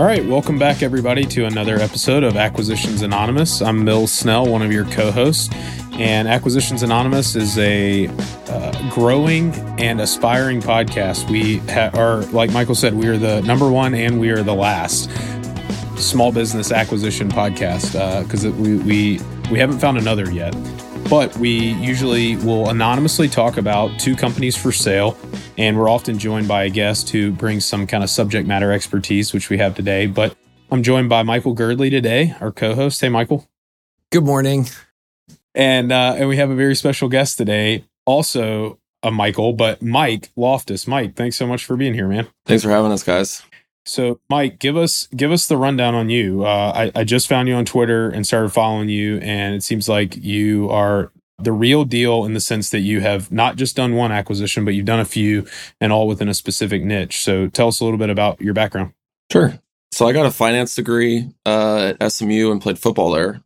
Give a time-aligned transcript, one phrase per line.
[0.00, 3.60] All right, welcome back, everybody, to another episode of Acquisitions Anonymous.
[3.60, 5.54] I'm Mills Snell, one of your co hosts,
[5.92, 8.06] and Acquisitions Anonymous is a
[8.48, 11.30] uh, growing and aspiring podcast.
[11.30, 14.54] We ha- are, like Michael said, we are the number one and we are the
[14.54, 15.10] last
[15.98, 20.54] small business acquisition podcast because uh, we, we, we haven't found another yet.
[21.10, 25.18] But we usually will anonymously talk about two companies for sale
[25.58, 29.32] and we're often joined by a guest who brings some kind of subject matter expertise,
[29.32, 30.06] which we have today.
[30.06, 30.36] But
[30.70, 33.00] I'm joined by Michael Girdley today, our co-host.
[33.00, 33.48] Hey, Michael.
[34.12, 34.68] Good morning.
[35.52, 40.30] And uh, and we have a very special guest today, also a Michael, but Mike
[40.36, 40.86] Loftus.
[40.86, 42.28] Mike, thanks so much for being here, man.
[42.46, 43.42] Thanks for having us, guys.
[43.86, 46.44] So, Mike, give us give us the rundown on you.
[46.44, 49.88] Uh, I, I just found you on Twitter and started following you, and it seems
[49.88, 51.12] like you are
[51.42, 54.74] the real deal in the sense that you have not just done one acquisition, but
[54.74, 55.46] you've done a few
[55.80, 57.22] and all within a specific niche.
[57.22, 58.92] So tell us a little bit about your background.
[59.32, 59.58] Sure.
[59.92, 63.42] So I got a finance degree uh, at SMU and played football there.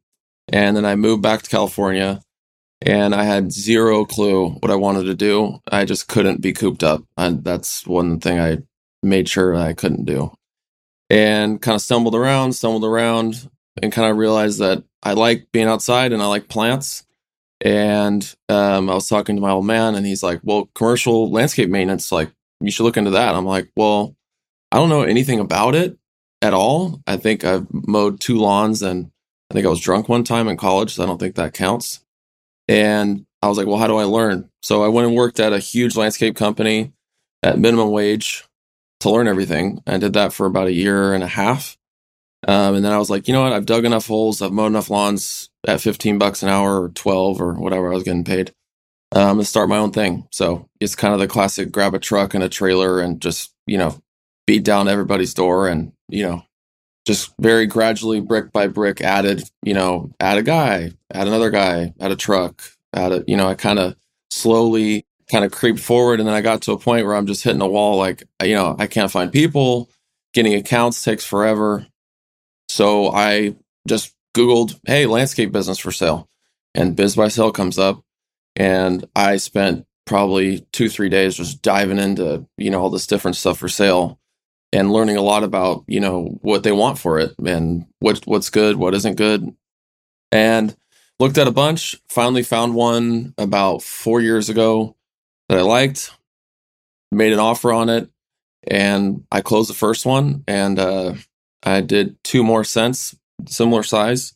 [0.53, 2.21] And then I moved back to California
[2.83, 5.61] and I had zero clue what I wanted to do.
[5.71, 7.03] I just couldn't be cooped up.
[7.17, 8.59] And that's one thing I
[9.05, 10.33] made sure I couldn't do.
[11.11, 13.49] And kind of stumbled around, stumbled around,
[13.83, 17.05] and kind of realized that I like being outside and I like plants.
[17.61, 21.71] And um, I was talking to my old man, and he's like, "Well, commercial landscape
[21.71, 24.15] maintenance, like you should look into that." I'm like, "Well,
[24.73, 25.97] I don't know anything about it
[26.43, 27.01] at all.
[27.07, 29.11] I think I've mowed two lawns, and
[29.51, 32.01] I think I was drunk one time in college, so I don't think that counts."
[32.69, 35.53] And I was like, "Well, how do I learn?" So I went and worked at
[35.53, 36.93] a huge landscape company
[37.43, 38.45] at minimum wage
[39.05, 39.83] to learn everything.
[39.87, 41.77] I did that for about a year and a half.
[42.47, 43.53] Um, and then I was like, you know what?
[43.53, 44.43] I've dug enough holes.
[44.43, 48.03] I've mowed enough lawns at 15 bucks an hour or 12 or whatever I was
[48.03, 48.53] getting paid.
[49.15, 50.27] I'm Um, to start my own thing.
[50.33, 53.79] So it's kind of the classic grab a truck and a trailer and just, you
[53.79, 53.99] know,
[54.47, 56.43] beat down everybody's door and, you know,
[57.07, 61.93] just very gradually brick by brick added, you know, add a guy, add another guy,
[62.01, 62.63] add a truck,
[62.95, 63.97] add a, you know, I kind of
[64.31, 66.21] slowly kind of creeped forward.
[66.21, 67.97] And then I got to a point where I'm just hitting a wall.
[67.97, 69.91] Like, you know, I can't find people
[70.33, 71.87] getting accounts takes forever.
[72.69, 76.29] So I just Googled, hey, landscape business for sale.
[76.75, 78.03] And BizBuySell comes up.
[78.57, 83.37] And I spent probably two, three days just diving into, you know, all this different
[83.37, 84.19] stuff for sale
[84.73, 88.51] and learning a lot about, you know, what they want for it and what what's
[88.51, 89.55] good, what isn't good.
[90.31, 90.77] And
[91.19, 94.97] looked at a bunch, finally found one about four years ago
[95.49, 96.11] that I liked,
[97.11, 98.09] made an offer on it,
[98.67, 101.15] and I closed the first one and uh,
[101.63, 103.15] I did two more cents
[103.47, 104.35] similar size.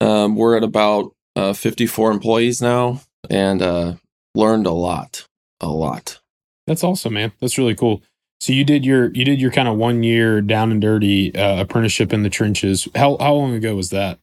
[0.00, 3.00] Um, we're at about uh, 54 employees now
[3.30, 3.94] and uh,
[4.34, 5.26] learned a lot,
[5.60, 6.20] a lot.
[6.66, 7.32] That's awesome, man.
[7.40, 8.02] That's really cool.
[8.40, 11.62] So you did your you did your kind of one year down and dirty uh,
[11.62, 12.86] apprenticeship in the trenches.
[12.94, 14.18] How how long ago was that?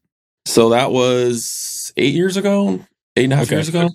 [0.46, 2.80] So that was eight years ago,
[3.16, 3.56] eight and a half okay.
[3.56, 3.90] years ago.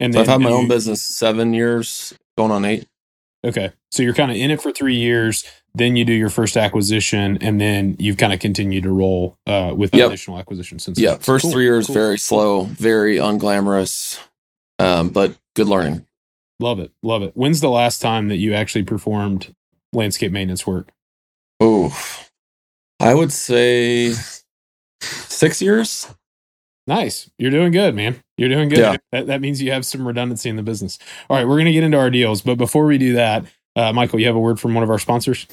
[0.00, 2.86] And so I've had my own business seven years, going on eight.
[3.44, 5.44] Okay, so you're kind of in it for three years
[5.74, 9.72] then you do your first acquisition, and then you've kind of continued to roll uh,
[9.76, 10.08] with yep.
[10.08, 10.98] additional acquisitions since.
[10.98, 11.52] Yeah, first cool.
[11.52, 11.94] three years cool.
[11.94, 14.18] very slow, very unglamorous,
[14.78, 16.06] um, but good learning.
[16.58, 17.32] Love it, love it.
[17.34, 19.54] When's the last time that you actually performed
[19.92, 20.90] landscape maintenance work?
[21.60, 21.96] Oh,
[22.98, 24.12] I would say
[25.00, 26.12] six years.
[26.86, 27.30] Nice.
[27.38, 28.20] You're doing good, man.
[28.40, 28.78] You're doing good.
[28.78, 28.96] Yeah.
[29.12, 30.98] That, that means you have some redundancy in the business.
[31.28, 32.40] All right, we're going to get into our deals.
[32.40, 33.44] But before we do that,
[33.76, 35.46] uh, Michael, you have a word from one of our sponsors?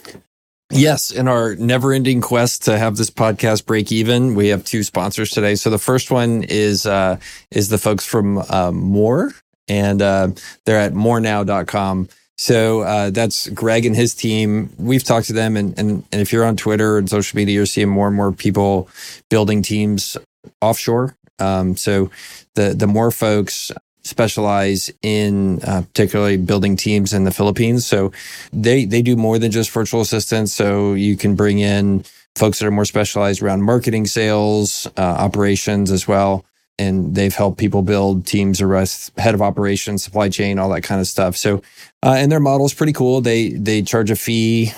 [0.71, 4.83] Yes, in our never ending quest to have this podcast break even, we have two
[4.83, 5.55] sponsors today.
[5.55, 7.19] So the first one is uh,
[7.51, 9.33] is the folks from uh, More,
[9.67, 10.29] and uh,
[10.65, 12.07] they're at morenow.com.
[12.37, 14.69] So uh, that's Greg and his team.
[14.77, 17.65] We've talked to them, and, and and if you're on Twitter and social media, you're
[17.65, 18.87] seeing more and more people
[19.29, 20.15] building teams
[20.61, 21.17] offshore.
[21.39, 22.09] Um, so
[22.55, 23.71] the the more folks
[24.07, 27.85] specialize in uh, particularly building teams in the Philippines.
[27.85, 28.11] So
[28.51, 30.53] they they do more than just virtual assistants.
[30.53, 32.03] So you can bring in
[32.35, 36.45] folks that are more specialized around marketing, sales, uh, operations as well.
[36.79, 41.01] And they've helped people build teams, arrest head of operations, supply chain, all that kind
[41.01, 41.35] of stuff.
[41.35, 41.63] So,
[42.03, 43.19] uh, and their model is pretty cool.
[43.19, 44.71] They they charge a fee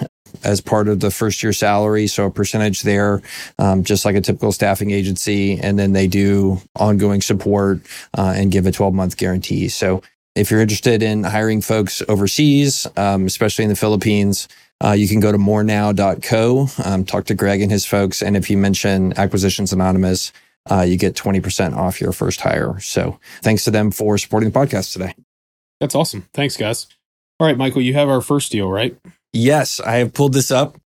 [0.44, 2.08] as part of the first year salary.
[2.08, 3.22] So a percentage there,
[3.58, 5.60] um, just like a typical staffing agency.
[5.60, 7.82] And then they do ongoing support
[8.18, 9.70] uh, and give a 12 month guarantee.
[9.70, 10.02] So
[10.36, 14.48] if you're interested in hiring folks overseas, um, especially in the Philippines,
[14.84, 18.22] uh, you can go to morenow.co, um, talk to Greg and his folks.
[18.22, 20.32] And if you mention Acquisitions Anonymous,
[20.70, 22.80] uh, you get 20% off your first hire.
[22.80, 25.14] So thanks to them for supporting the podcast today.
[25.80, 26.28] That's awesome.
[26.34, 26.88] Thanks, guys.
[27.40, 28.98] All right, Michael, you have our first deal, right?
[29.34, 30.78] Yes, I have pulled this up.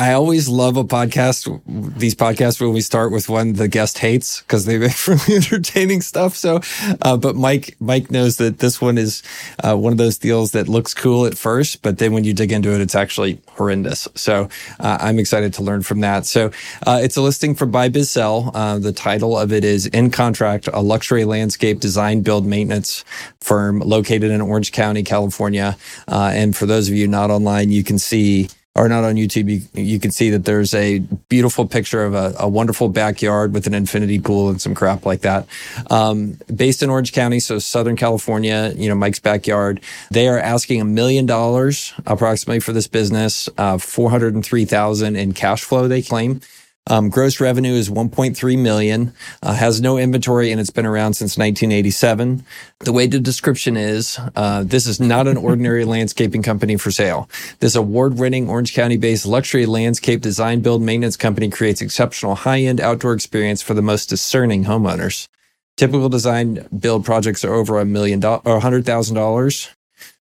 [0.00, 1.60] I always love a podcast,
[1.98, 6.00] these podcasts when we start with one the guest hates because they make really entertaining
[6.00, 6.36] stuff.
[6.36, 6.62] So,
[7.02, 9.22] uh, but Mike, Mike knows that this one is
[9.62, 12.50] uh, one of those deals that looks cool at first, but then when you dig
[12.50, 14.08] into it, it's actually horrendous.
[14.14, 14.48] So
[14.78, 16.24] uh, I'm excited to learn from that.
[16.24, 16.50] So
[16.86, 18.52] uh, it's a listing for Buy Biz Sell.
[18.54, 23.04] Uh, the title of it is In Contract, a luxury landscape design build maintenance
[23.40, 25.76] firm located in Orange County, California.
[26.08, 29.50] Uh, and for those of you not online, you can see or not on YouTube,
[29.50, 33.66] you, you can see that there's a beautiful picture of a, a wonderful backyard with
[33.66, 35.46] an infinity pool and some crap like that.
[35.90, 39.80] Um, based in Orange County, so Southern California, you know, Mike's backyard.
[40.12, 45.88] They are asking a million dollars approximately for this business, uh, 403,000 in cash flow,
[45.88, 46.40] they claim.
[46.86, 49.12] Um, gross revenue is 1.3 million,
[49.42, 52.44] uh, has no inventory, and it's been around since 1987.
[52.80, 57.28] The way the description is, uh, this is not an ordinary landscaping company for sale.
[57.60, 63.62] This award-winning Orange County-based luxury landscape design build maintenance company creates exceptional high-end outdoor experience
[63.62, 65.28] for the most discerning homeowners.
[65.76, 69.70] Typical design build projects are over a million dollars or hundred thousand dollars.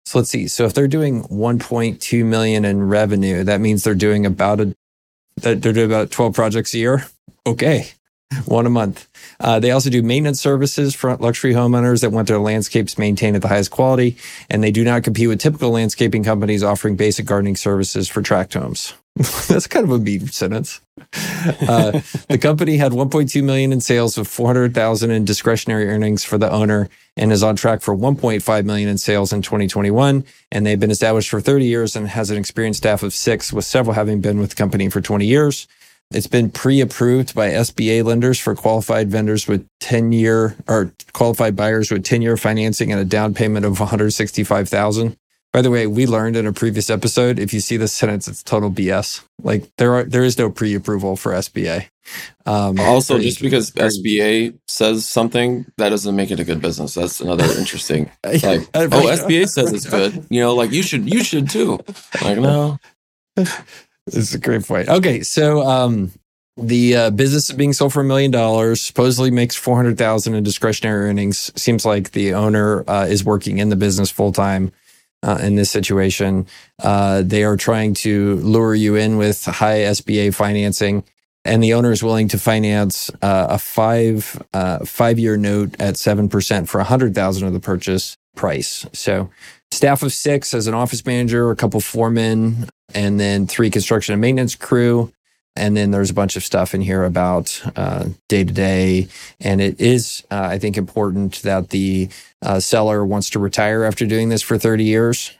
[0.05, 0.47] So let's see.
[0.47, 4.75] So if they're doing 1.2 million in revenue, that means they're doing about a
[5.41, 7.05] they're doing about 12 projects a year.
[7.45, 7.89] Okay.
[8.45, 9.07] One a month.
[9.39, 13.41] Uh, they also do maintenance services for luxury homeowners that want their landscapes maintained at
[13.41, 14.17] the highest quality.
[14.49, 18.53] And they do not compete with typical landscaping companies offering basic gardening services for tract
[18.53, 18.93] homes.
[19.47, 20.79] That's kind of a mean sentence.
[21.67, 26.49] Uh, the company had 1.2 million in sales with 400,000 in discretionary earnings for the
[26.49, 30.23] owner and is on track for 1.5 million in sales in 2021.
[30.51, 33.65] And they've been established for 30 years and has an experienced staff of six, with
[33.65, 35.67] several having been with the company for 20 years.
[36.11, 41.91] It's been pre-approved by SBA lenders for qualified vendors with 10 year or qualified buyers
[41.91, 45.17] with 10 year financing and a down payment of 165,000.
[45.51, 48.43] By the way, we learned in a previous episode, if you see this sentence, it's
[48.43, 49.23] total BS.
[49.41, 51.87] Like there are, there is no pre-approval for SBA.
[52.45, 56.93] Um, also, just because SBA says something, that doesn't make it a good business.
[56.93, 58.11] That's another interesting.
[58.23, 58.43] Like,
[58.73, 60.25] oh, SBA says it's good.
[60.29, 61.79] You know, like you should, you should too.
[62.21, 62.77] Like, no.
[64.05, 64.89] This is a great point.
[64.89, 66.11] Okay, so um,
[66.57, 68.81] the uh, business is being sold for a million dollars.
[68.81, 71.51] Supposedly makes four hundred thousand in discretionary earnings.
[71.55, 74.71] Seems like the owner uh, is working in the business full time
[75.23, 76.47] uh, in this situation.
[76.81, 81.03] Uh, they are trying to lure you in with high SBA financing,
[81.45, 85.97] and the owner is willing to finance uh, a five uh, five year note at
[85.97, 88.85] seven percent for a hundred thousand of the purchase price.
[88.93, 89.29] So,
[89.71, 94.21] staff of six as an office manager, a couple foremen, and then three construction and
[94.21, 95.11] maintenance crew.
[95.59, 97.61] And then there's a bunch of stuff in here about
[98.27, 99.07] day to day.
[99.39, 102.09] And it is, uh, I think, important that the
[102.41, 105.31] uh, seller wants to retire after doing this for 30 years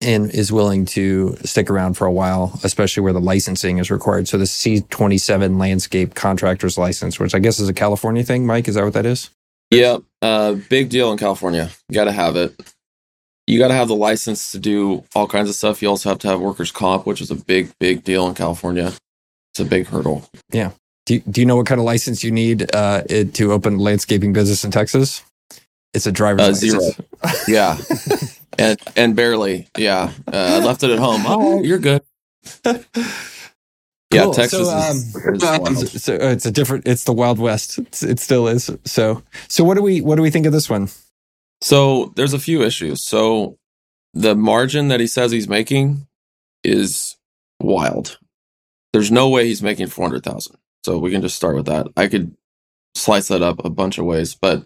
[0.00, 4.28] and is willing to stick around for a while, especially where the licensing is required.
[4.28, 8.74] So the C27 landscape contractor's license, which I guess is a California thing, Mike, is
[8.74, 9.30] that what that is?
[9.70, 10.02] Yep.
[10.20, 11.70] uh, big deal in California.
[11.88, 12.54] You got to have it.
[13.46, 15.82] You got to have the license to do all kinds of stuff.
[15.82, 18.92] You also have to have workers' comp, which is a big, big deal in California.
[19.54, 20.28] It's a big hurdle.
[20.50, 20.72] Yeah.
[21.06, 24.32] Do you, do you know what kind of license you need uh, to open landscaping
[24.32, 25.22] business in Texas?
[25.92, 26.90] It's a driver's uh, zero.
[27.46, 27.78] yeah,
[28.58, 29.68] and and barely.
[29.78, 31.22] Yeah, uh, I left it at home.
[31.24, 32.02] Oh, you're good.
[34.12, 34.68] Yeah, Texas.
[34.68, 36.86] So, um, is, so uh, it's a different.
[36.86, 37.78] It's the Wild West.
[37.78, 38.70] It's, it still is.
[38.84, 40.88] So so what do we what do we think of this one?
[41.60, 43.02] So there's a few issues.
[43.02, 43.56] So
[44.12, 46.06] the margin that he says he's making
[46.62, 47.16] is
[47.60, 48.18] wild.
[48.94, 50.56] There's no way he's making four hundred thousand.
[50.84, 51.88] So we can just start with that.
[51.96, 52.32] I could
[52.94, 54.64] slice that up a bunch of ways, but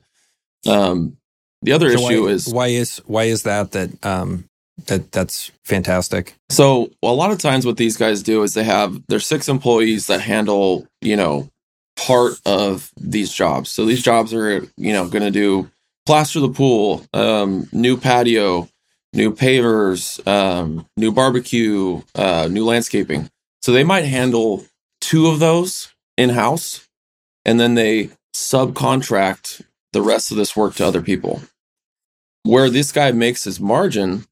[0.66, 1.16] um,
[1.62, 4.44] the other so issue why, is why is why is that that um,
[4.84, 6.34] that that's fantastic.
[6.50, 9.48] So well, a lot of times what these guys do is they have their six
[9.48, 11.48] employees that handle you know
[11.96, 13.70] part of these jobs.
[13.70, 15.70] So these jobs are you know going to do
[16.04, 18.68] plaster the pool, um, new patio,
[19.14, 23.30] new pavers, um, new barbecue, uh, new landscaping.
[23.62, 24.64] So they might handle
[25.00, 26.86] two of those in house,
[27.44, 29.62] and then they subcontract
[29.92, 31.42] the rest of this work to other people.
[32.44, 34.26] Where this guy makes his margin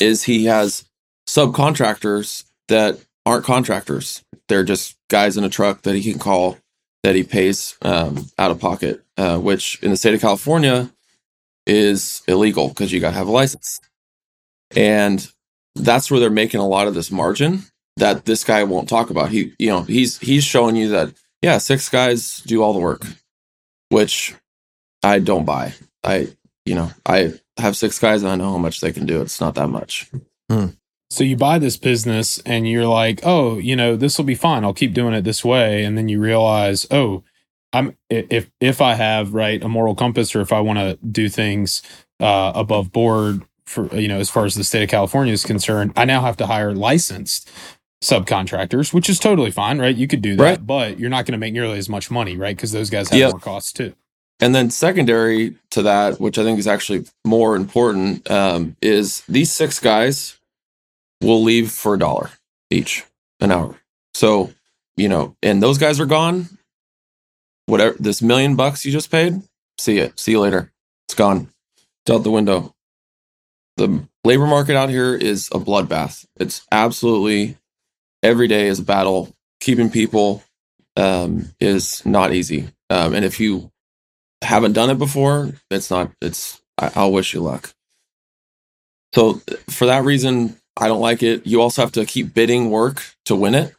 [0.00, 0.84] is he has
[1.28, 4.24] subcontractors that aren't contractors.
[4.48, 6.58] They're just guys in a truck that he can call
[7.02, 10.90] that he pays um, out of pocket, uh, which in the state of California
[11.66, 13.80] is illegal because you got to have a license.
[14.76, 15.26] And
[15.74, 17.64] that's where they're making a lot of this margin
[18.00, 19.30] that this guy won't talk about.
[19.30, 23.06] He, you know, he's he's showing you that yeah, six guys do all the work,
[23.88, 24.34] which
[25.02, 25.74] I don't buy.
[26.04, 26.28] I,
[26.64, 29.20] you know, I have six guys and I know how much they can do.
[29.22, 30.10] It's not that much.
[30.50, 30.66] Hmm.
[31.10, 34.64] So you buy this business and you're like, oh, you know, this will be fine.
[34.64, 35.84] I'll keep doing it this way.
[35.84, 37.24] And then you realize, oh,
[37.72, 41.28] I'm if if I have right a moral compass or if I want to do
[41.28, 41.82] things
[42.18, 45.92] uh, above board for you know as far as the state of California is concerned,
[45.96, 47.50] I now have to hire licensed
[48.02, 49.94] subcontractors, which is totally fine, right?
[49.94, 50.66] You could do that, Right.
[50.66, 52.56] but you're not going to make nearly as much money, right?
[52.56, 53.30] Because those guys have Yep.
[53.32, 53.94] more costs too.
[54.40, 59.52] And then secondary to that, which I think is actually more important, um, is these
[59.52, 60.38] six guys
[61.20, 62.30] will leave for a dollar
[62.70, 63.04] each
[63.40, 63.78] an hour.
[64.14, 64.52] So,
[64.96, 66.48] you know, and those guys are gone.
[67.66, 69.42] Whatever this million bucks you just paid,
[69.78, 70.18] see it.
[70.18, 70.72] See you later.
[71.06, 71.48] It's gone.
[72.04, 72.74] It's out the window.
[73.76, 76.24] The labor market out here is a bloodbath.
[76.36, 77.56] It's absolutely
[78.22, 79.34] every day is a battle.
[79.60, 80.42] Keeping people
[80.96, 82.68] um, is not easy.
[82.88, 83.70] Um, and if you
[84.42, 86.10] haven't done it before, it's not.
[86.20, 86.60] It's.
[86.78, 87.72] I, I'll wish you luck.
[89.14, 89.34] So
[89.68, 91.46] for that reason, I don't like it.
[91.46, 93.74] You also have to keep bidding work to win it.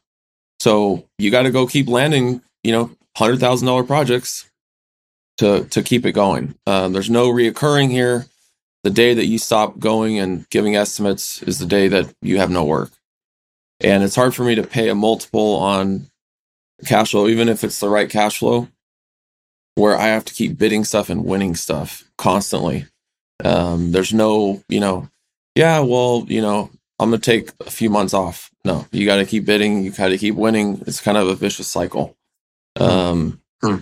[0.59, 2.41] So you got to go keep landing.
[2.63, 4.49] You know, hundred thousand dollar projects
[5.37, 6.55] to to keep it going.
[6.67, 8.27] Um, there's no reoccurring here.
[8.83, 12.49] The day that you stop going and giving estimates is the day that you have
[12.49, 12.91] no work.
[13.83, 16.07] And it's hard for me to pay a multiple on
[16.85, 18.67] cash flow, even if it's the right cash flow
[19.75, 22.85] where I have to keep bidding stuff and winning stuff constantly.
[23.43, 25.09] Um, there's no, you know,
[25.55, 26.69] yeah, well, you know,
[26.99, 28.51] I'm gonna take a few months off.
[28.63, 29.83] No, you got to keep bidding.
[29.83, 30.83] You got to keep winning.
[30.85, 32.15] It's kind of a vicious cycle.
[32.79, 33.77] Um, Hmm.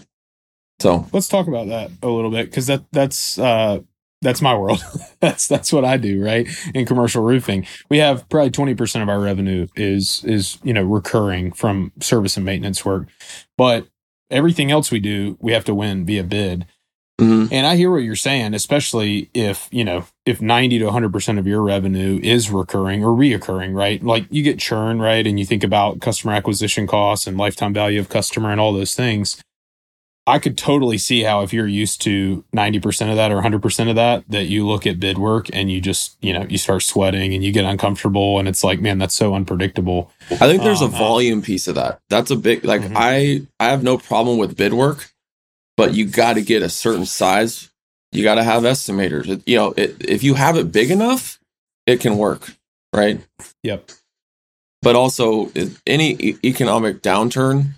[0.79, 3.79] so Let's talk about that a little bit because that that's uh,
[4.21, 4.83] that's my world.
[5.21, 6.47] that's that's what I do, right?
[6.73, 10.83] In commercial roofing, we have probably twenty percent of our revenue is is you know
[10.83, 13.07] recurring from service and maintenance work,
[13.57, 13.87] but
[14.29, 16.65] everything else we do, we have to win via bid.
[17.19, 17.49] mhm.
[17.51, 21.47] And I hear what you're saying, especially if, you know, if 90 to 100% of
[21.47, 24.03] your revenue is recurring or reoccurring, right?
[24.03, 25.25] Like you get churn, right?
[25.27, 28.95] And you think about customer acquisition costs and lifetime value of customer and all those
[28.95, 29.41] things.
[30.29, 33.95] I could totally see how if you're used to 90% of that or 100% of
[33.97, 37.33] that, that you look at bid work and you just, you know, you start sweating
[37.33, 40.11] and you get uncomfortable and it's like, man, that's so unpredictable.
[40.31, 40.97] I think there's Oh, a no.
[40.97, 41.99] volume piece of that.
[42.09, 42.93] That's a big like Mhm.
[42.95, 45.09] I I have no problem with bid work,
[45.75, 47.69] but you got to get a certain size.
[48.11, 49.27] You got to have estimators.
[49.27, 51.39] It- you know, it, if you have it big enough,
[51.87, 52.53] it can work,
[52.93, 53.19] right?
[53.63, 53.91] Yep.
[54.81, 55.51] But also,
[55.85, 57.71] any economic downturn,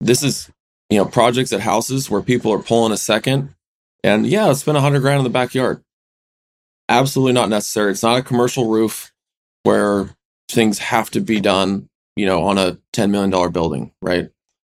[0.00, 0.50] this is
[0.92, 3.54] you know projects at houses where people are pulling a second,
[4.04, 5.82] and yeah, let's spend a hundred grand in the backyard.
[6.88, 7.92] Absolutely not necessary.
[7.92, 9.12] It's not a commercial roof
[9.62, 10.10] where
[10.48, 14.30] things have to be done you know, on a $10 million building, right?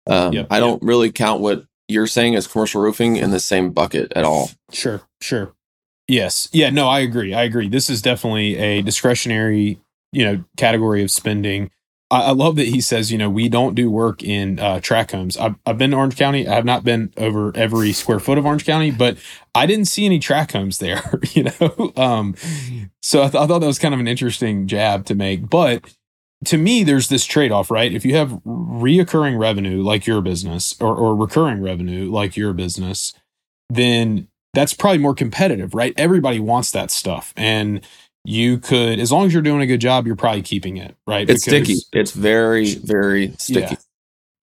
[0.06, 3.70] Um, Yep, I don't really count what you're saying as commercial roofing in the same
[3.70, 4.50] bucket at all.
[4.72, 5.52] Sure, sure.
[6.08, 6.48] Yes.
[6.52, 7.34] Yeah, no, I agree.
[7.34, 7.68] I agree.
[7.68, 9.80] This is definitely a discretionary,
[10.12, 11.70] you know, category of spending.
[12.10, 15.36] I, love that he says, you know, we don't do work in uh, tract homes.
[15.36, 16.46] I've, I've been to Orange County.
[16.46, 19.18] I have not been over every square foot of Orange County, but
[19.54, 21.92] I didn't see any tract homes there, you know?
[21.96, 22.36] Um,
[23.02, 25.50] so I, th- I thought that was kind of an interesting jab to make.
[25.50, 25.92] But
[26.44, 27.92] to me, there's this trade off, right?
[27.92, 33.14] If you have reoccurring revenue like your business or, or recurring revenue like your business,
[33.68, 35.92] then that's probably more competitive, right?
[35.96, 37.34] Everybody wants that stuff.
[37.36, 37.80] And
[38.26, 41.28] you could, as long as you're doing a good job, you're probably keeping it, right?
[41.28, 41.80] It's Because- sticky.
[41.92, 43.60] It's very, very sticky.
[43.60, 43.76] Yeah.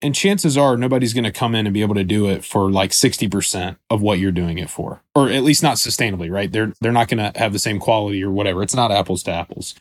[0.02, 2.70] And chances are nobody's going to come in and be able to do it for
[2.70, 6.52] like 60% of what you're doing it for, or at least not sustainably, right?
[6.52, 8.62] They're, they're not going to have the same quality or whatever.
[8.62, 9.74] It's not apples to apples,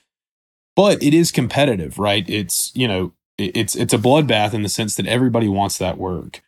[0.77, 2.29] but it is competitive, right?
[2.29, 6.41] It's, you know, it's, it's a bloodbath in the sense that everybody wants that work.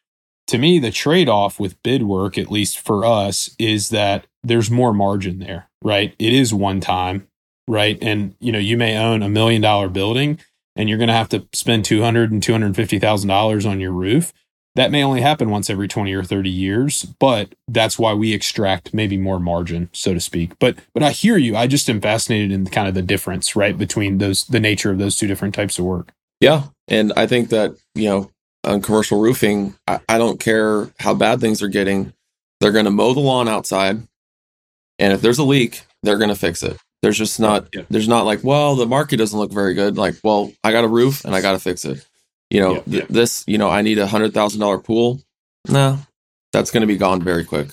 [0.48, 4.70] To me, the trade off with bid work, at least for us, is that there's
[4.72, 6.16] more margin there, right?
[6.20, 7.28] It is one time,
[7.68, 7.98] right?
[8.02, 10.40] And, you know, you may own a million dollar building
[10.76, 14.34] and you're going to have to spend 200 and 250,000 dollars on your roof.
[14.76, 18.94] That may only happen once every 20 or 30 years, but that's why we extract
[18.94, 20.60] maybe more margin, so to speak.
[20.60, 21.56] But but I hear you.
[21.56, 24.98] I just am fascinated in kind of the difference, right, between those the nature of
[24.98, 26.12] those two different types of work.
[26.42, 26.64] Yeah.
[26.90, 28.32] And I think that, you know,
[28.66, 32.14] on commercial roofing, I, I don't care how bad things are getting.
[32.60, 34.02] They're going to mow the lawn outside.
[35.00, 36.78] And if there's a leak, they're going to fix it.
[37.06, 37.84] There's just not, Yeah.
[37.92, 39.96] there's not like, well, the market doesn't look very good.
[39.96, 42.04] Like, well, I got a roof and I got to fix it.
[42.50, 45.22] You know, Yeah, th- this, you know, I need a hundred thousand dollar pool.
[45.70, 46.00] No,
[46.52, 47.68] that's going to be gone very quick.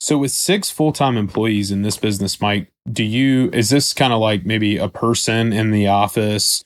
[0.00, 4.20] So with six full-time employees in this business, Mike, do you is this kind of
[4.20, 6.62] like maybe a person in the office,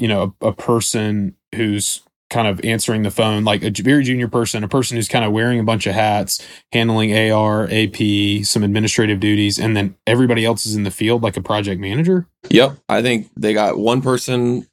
[0.00, 4.28] you know, a, a person who's kind of answering the phone, like a very junior
[4.28, 8.64] person, a person who's kind of wearing a bunch of hats, handling AR, AP, some
[8.64, 12.26] administrative duties, and then everybody else is in the field like a project manager?
[12.50, 12.78] Yep.
[12.88, 14.66] I think they got one person,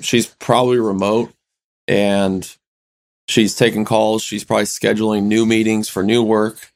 [0.00, 1.32] she's probably remote
[1.88, 2.56] and
[3.28, 4.22] she's taking calls.
[4.22, 6.72] She's probably scheduling new meetings for new work,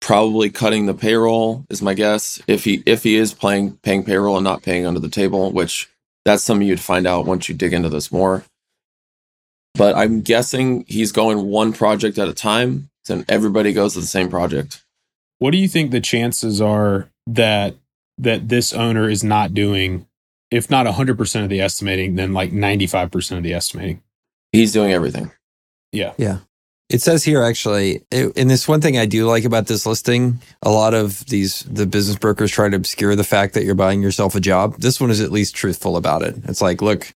[0.00, 2.40] probably cutting the payroll is my guess.
[2.46, 5.88] If he if he is playing paying payroll and not paying under the table, which
[6.24, 8.44] that's something you'd find out once you dig into this more.
[9.74, 14.06] But I'm guessing he's going one project at a time, and everybody goes to the
[14.06, 14.84] same project.
[15.38, 17.74] What do you think the chances are that
[18.18, 20.06] that this owner is not doing,
[20.50, 24.02] if not 100% of the estimating, then like 95% of the estimating?
[24.52, 25.32] He's doing everything.
[25.92, 26.12] Yeah.
[26.18, 26.38] Yeah.
[26.90, 30.40] It says here actually, it, and this one thing I do like about this listing,
[30.60, 34.02] a lot of these the business brokers try to obscure the fact that you're buying
[34.02, 34.74] yourself a job.
[34.78, 36.34] This one is at least truthful about it.
[36.46, 37.14] It's like, look,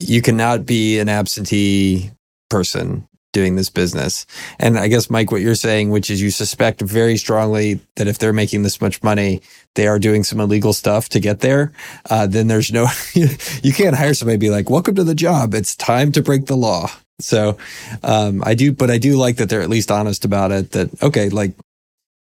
[0.00, 2.10] you cannot be an absentee
[2.50, 4.26] person doing this business.
[4.58, 8.18] And I guess Mike, what you're saying, which is you suspect very strongly that if
[8.18, 9.42] they're making this much money,
[9.74, 11.72] they are doing some illegal stuff to get there.
[12.08, 15.54] Uh, then there's no, you can't hire somebody and be like, "Welcome to the job.
[15.54, 16.90] It's time to break the law."
[17.20, 17.58] So
[18.02, 20.70] um, I do, but I do like that they're at least honest about it.
[20.72, 21.52] That okay, like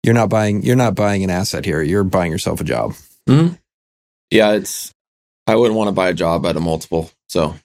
[0.04, 1.82] you're not buying, you're not buying an asset here.
[1.82, 2.94] You're buying yourself a job.
[3.28, 3.56] Mm-hmm.
[4.30, 4.94] Yeah, it's.
[5.48, 7.10] I wouldn't want to buy a job at a multiple.
[7.32, 7.56] So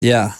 [0.00, 0.32] yeah,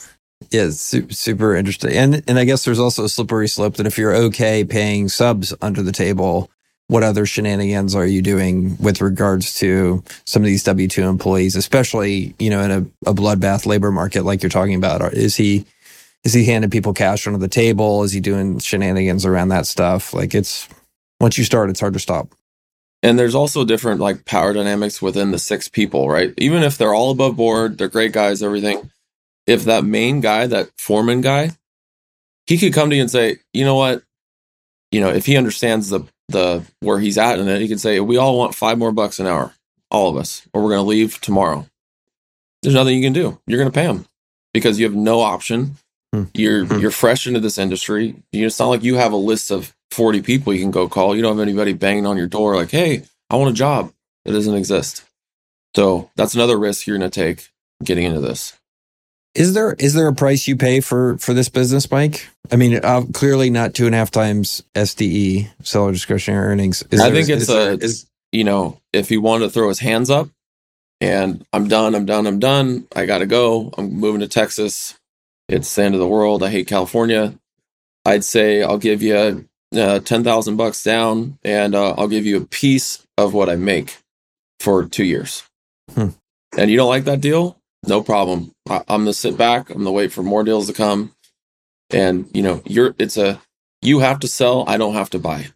[0.50, 1.92] yeah, super, super interesting.
[1.92, 5.52] And and I guess there's also a slippery slope that if you're okay paying subs
[5.60, 6.50] under the table,
[6.86, 11.54] what other shenanigans are you doing with regards to some of these W two employees,
[11.54, 15.02] especially you know in a, a bloodbath labor market like you're talking about?
[15.12, 15.66] Is he
[16.24, 18.04] is he handing people cash under the table?
[18.04, 20.14] Is he doing shenanigans around that stuff?
[20.14, 20.66] Like it's
[21.20, 22.34] once you start, it's hard to stop.
[23.02, 26.34] And there's also different like power dynamics within the six people, right?
[26.36, 28.90] Even if they're all above board, they're great guys, everything.
[29.46, 31.52] If that main guy, that foreman guy,
[32.46, 34.02] he could come to you and say, you know what?
[34.92, 38.00] You know, if he understands the the where he's at in it, he can say,
[38.00, 39.52] we all want five more bucks an hour,
[39.90, 41.66] all of us, or we're gonna leave tomorrow.
[42.62, 43.40] There's nothing you can do.
[43.46, 44.04] You're gonna pay him
[44.52, 45.76] because you have no option.
[46.12, 46.24] Hmm.
[46.34, 46.78] You're hmm.
[46.78, 48.14] you're fresh into this industry.
[48.32, 50.88] You know, it's not like you have a list of 40 people you can go
[50.88, 51.16] call.
[51.16, 53.92] You don't have anybody banging on your door like, hey, I want a job.
[54.24, 55.04] It doesn't exist.
[55.74, 57.48] So that's another risk you're going to take
[57.82, 58.56] getting into this.
[59.34, 62.28] Is there is there a price you pay for for this business, Mike?
[62.50, 66.82] I mean, uh, clearly not two and a half times SDE, seller discretionary earnings.
[66.90, 67.88] Is I there, think it's is a there,
[68.32, 70.28] you know if he wanted to throw his hands up
[71.00, 72.88] and I'm done, I'm done, I'm done.
[72.94, 73.72] I got to go.
[73.78, 74.98] I'm moving to Texas.
[75.48, 76.42] It's the end of the world.
[76.42, 77.34] I hate California.
[78.04, 82.36] I'd say I'll give you uh, ten thousand bucks down, and uh, I'll give you
[82.38, 83.98] a piece of what I make
[84.58, 85.44] for two years.
[85.94, 86.08] Hmm.
[86.56, 87.56] And you don't like that deal?
[87.86, 88.52] No problem.
[88.68, 89.70] I, I'm gonna sit back.
[89.70, 91.12] I'm gonna wait for more deals to come.
[91.90, 93.40] And you know, you're it's a
[93.82, 94.64] you have to sell.
[94.66, 95.46] I don't have to buy,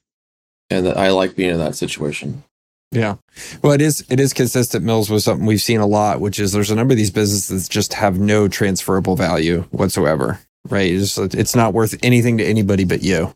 [0.70, 2.44] and I like being in that situation.
[2.92, 3.16] Yeah.
[3.62, 6.52] Well, it is it is consistent mills with something we've seen a lot, which is
[6.52, 10.38] there's a number of these businesses that just have no transferable value whatsoever.
[10.68, 10.92] Right.
[10.92, 13.34] It's, it's not worth anything to anybody but you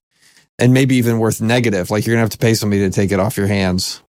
[0.58, 1.90] and maybe even worth negative.
[1.90, 4.02] Like you're gonna have to pay somebody to take it off your hands.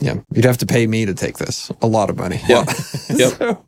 [0.00, 2.40] Yeah, you'd have to pay me to take this a lot of money.
[2.48, 2.64] Yeah.
[3.14, 3.32] yep.
[3.32, 3.64] so,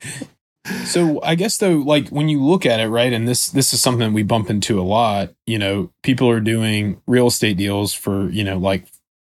[0.85, 3.81] so I guess though, like when you look at it, right, and this this is
[3.81, 5.33] something we bump into a lot.
[5.47, 8.87] You know, people are doing real estate deals for you know like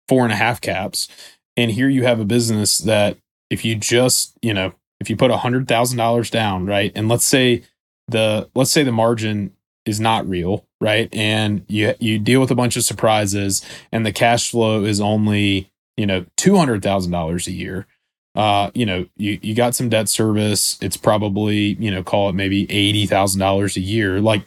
[0.08, 1.08] four and a half caps,
[1.56, 3.18] and here you have a business that
[3.50, 7.08] if you just you know if you put a hundred thousand dollars down, right, and
[7.08, 7.62] let's say
[8.08, 9.52] the let's say the margin
[9.86, 11.08] is not real, right?
[11.12, 15.70] And you you deal with a bunch of surprises, and the cash flow is only
[15.96, 17.86] you know two hundred thousand dollars a year.
[18.34, 20.78] Uh, you know, you you got some debt service.
[20.80, 24.20] It's probably you know call it maybe eighty thousand dollars a year.
[24.20, 24.44] Like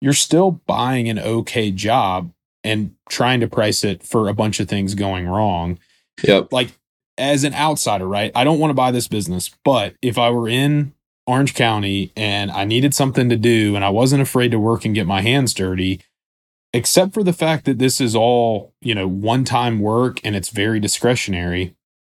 [0.00, 2.30] you're still buying an okay job
[2.62, 5.78] and trying to price it for a bunch of things going wrong.
[6.22, 6.52] Yep.
[6.52, 6.72] Like
[7.16, 8.32] as an outsider, right?
[8.34, 10.92] I don't want to buy this business, but if I were in
[11.26, 14.94] Orange County and I needed something to do and I wasn't afraid to work and
[14.94, 16.02] get my hands dirty,
[16.72, 20.50] except for the fact that this is all, you know, one time work and it's
[20.50, 21.74] very discretionary.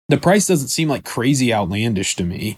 [0.09, 2.57] The price doesn't seem like crazy outlandish to me,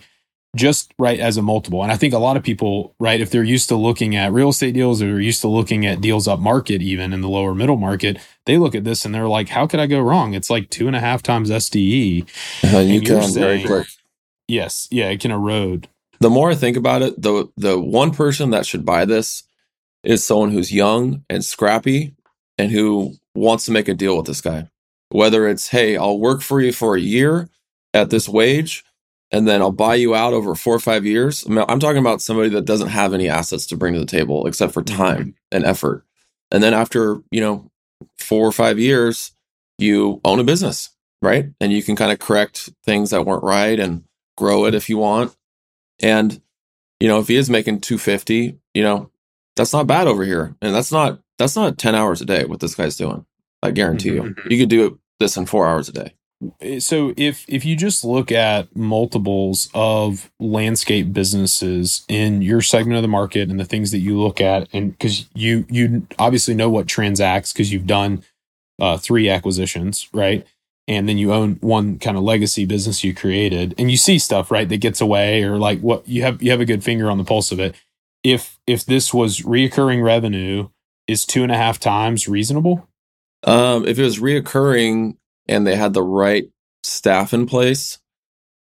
[0.55, 1.83] just right as a multiple.
[1.83, 4.49] And I think a lot of people, right, if they're used to looking at real
[4.49, 7.77] estate deals or used to looking at deals up market, even in the lower middle
[7.77, 10.33] market, they look at this and they're like, how could I go wrong?
[10.33, 12.27] It's like two and a half times SDE.
[12.73, 13.87] Uh, you can very quick.
[14.47, 14.87] Yes.
[14.89, 15.09] Yeah.
[15.09, 15.87] It can erode
[16.19, 19.43] the more I think about it, the the one person that should buy this
[20.03, 22.15] is someone who's young and scrappy
[22.57, 24.69] and who wants to make a deal with this guy.
[25.09, 27.49] Whether it's, hey, I'll work for you for a year
[27.93, 28.83] at this wage,
[29.31, 31.45] and then I'll buy you out over four or five years.
[31.45, 34.05] I mean, I'm talking about somebody that doesn't have any assets to bring to the
[34.05, 34.97] table except for mm-hmm.
[34.97, 36.05] time and effort.
[36.51, 37.71] And then after, you know,
[38.17, 39.31] four or five years,
[39.77, 40.89] you own a business,
[41.21, 41.45] right?
[41.59, 44.03] And you can kind of correct things that weren't right and
[44.37, 45.35] grow it if you want.
[46.01, 46.41] And,
[46.99, 49.09] you know, if he is making 250, you know,
[49.55, 50.55] that's not bad over here.
[50.61, 53.25] And that's not, that's not 10 hours a day what this guy's doing.
[53.61, 54.23] I guarantee you.
[54.23, 54.51] Mhm.
[54.51, 56.13] You could do this in four hours a day.
[56.79, 63.01] so if if you just look at multiples of landscape businesses in your segment of
[63.01, 66.69] the market and the things that you look at and because you you obviously know
[66.69, 68.23] what transacts because you've done
[68.79, 70.47] uh, three acquisitions right
[70.89, 74.49] and then you own one kind of legacy business you created and you see stuff
[74.49, 77.19] right that gets away or like what you have you have a good finger on
[77.19, 77.75] the pulse of it.
[78.23, 80.67] If if this was reoccurring revenue
[81.07, 82.87] is two and a half times reasonable?
[83.43, 85.15] Um, if it was reoccurring
[85.47, 86.49] and they had the right
[86.83, 87.99] staff in place,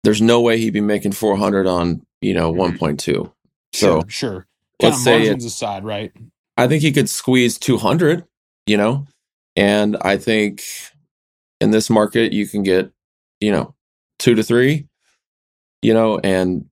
[0.02, 2.78] there's no way he'd be making 400 on, you know, Mhm.
[2.78, 3.12] 1.2.
[3.12, 3.32] sure
[3.74, 4.46] So sure
[4.80, 6.12] kind let's say margins aside right?
[6.56, 8.24] I think he could squeeze 200,
[8.66, 9.06] you know,
[9.54, 10.62] and I think
[11.60, 12.90] in this market, you can get,
[13.40, 13.74] you know,
[14.18, 14.88] two to three,
[15.82, 16.66] you know, and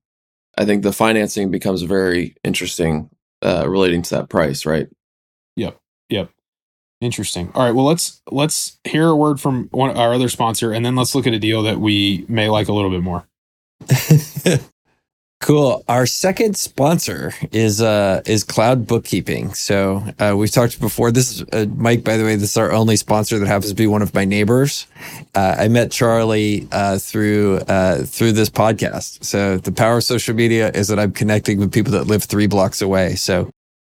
[0.57, 3.11] I think the financing becomes very interesting
[3.43, 4.89] uh, relating to that price, right?
[5.57, 5.79] Yep.
[6.11, 6.31] Yep.
[7.01, 7.51] Interesting.
[7.55, 7.75] All right.
[7.75, 11.27] Well, let's let's hear a word from one our other sponsor, and then let's look
[11.27, 13.27] at a deal that we may like a little bit more.
[15.41, 15.85] Cool.
[15.89, 19.53] Our second sponsor is uh is Cloud Bookkeeping.
[19.53, 21.11] So uh, we've talked before.
[21.11, 22.03] This is uh, Mike.
[22.03, 24.25] By the way, this is our only sponsor that happens to be one of my
[24.25, 24.87] neighbors.
[25.35, 29.23] Uh, I met Charlie uh, through uh, through this podcast.
[29.23, 32.47] So the power of social media is that I'm connecting with people that live three
[32.47, 33.15] blocks away.
[33.17, 33.51] So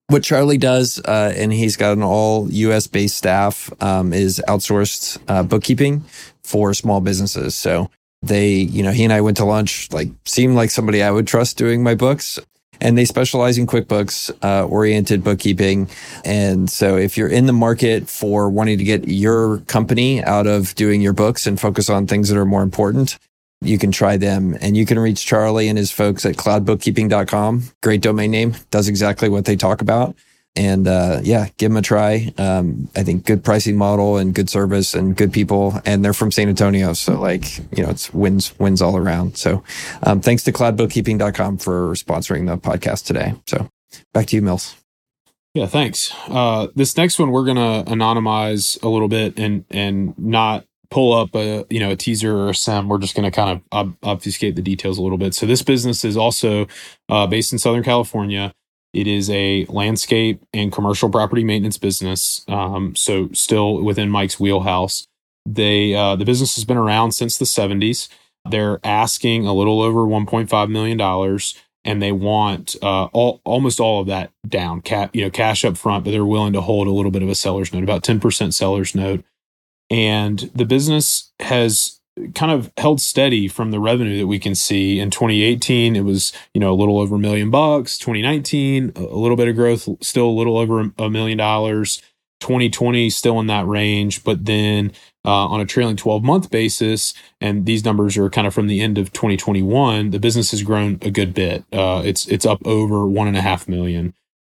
[0.07, 2.87] what Charlie does, uh, and he's got an all U.S.
[2.87, 6.05] based staff, um, is outsourced uh, bookkeeping
[6.43, 7.53] for small businesses.
[7.53, 7.91] So
[8.27, 11.27] they, you know, he and I went to lunch, like seemed like somebody I would
[11.27, 12.39] trust doing my books.
[12.81, 15.89] And they specialize in QuickBooks uh, oriented bookkeeping.
[16.25, 20.75] And so if you're in the market for wanting to get your company out of
[20.75, 23.17] doing your books and focus on things that are more important,
[23.61, 27.63] you can try them and you can reach Charlie and his folks at cloudbookkeeping.com.
[27.81, 30.15] Great domain name, does exactly what they talk about.
[30.55, 32.33] And uh, yeah, give them a try.
[32.37, 35.81] Um, I think good pricing model and good service and good people.
[35.85, 36.93] And they're from San Antonio.
[36.93, 39.37] So, like, you know, it's wins, wins all around.
[39.37, 39.63] So,
[40.03, 43.33] um, thanks to cloudbookkeeping.com for sponsoring the podcast today.
[43.47, 43.67] So,
[44.13, 44.75] back to you, Mills.
[45.55, 45.67] Yeah.
[45.67, 46.13] Thanks.
[46.27, 51.33] Uh, this next one we're gonna anonymize a little bit and and not pull up
[51.33, 52.89] a you know a teaser or a sim.
[52.89, 55.33] We're just gonna kind of ob- obfuscate the details a little bit.
[55.33, 56.67] So this business is also
[57.07, 58.53] uh, based in Southern California.
[58.95, 62.45] It is a landscape and commercial property maintenance business.
[62.47, 65.05] Um, so still within Mike's wheelhouse.
[65.45, 68.07] They uh, the business has been around since the 70s.
[68.49, 73.99] They're asking a little over 1.5 million dollars, and they want uh, all almost all
[73.99, 76.91] of that down, cap you know cash up front, but they're willing to hold a
[76.91, 79.25] little bit of a seller's note, about 10% seller's note.
[79.89, 81.99] And the business has
[82.33, 84.99] kind of held steady from the revenue that we can see.
[84.99, 87.97] In 2018 it was you know a little over a million bucks.
[87.97, 92.01] 2019 a little bit of growth still a little over a million dollars.
[92.41, 94.23] 2020 still in that range.
[94.23, 94.91] But then
[95.25, 98.81] uh, on a trailing 12 month basis and these numbers are kind of from the
[98.81, 101.65] end of 2021 the business has grown a good bit.
[101.71, 104.13] Uh, it's it's up over one and a half million.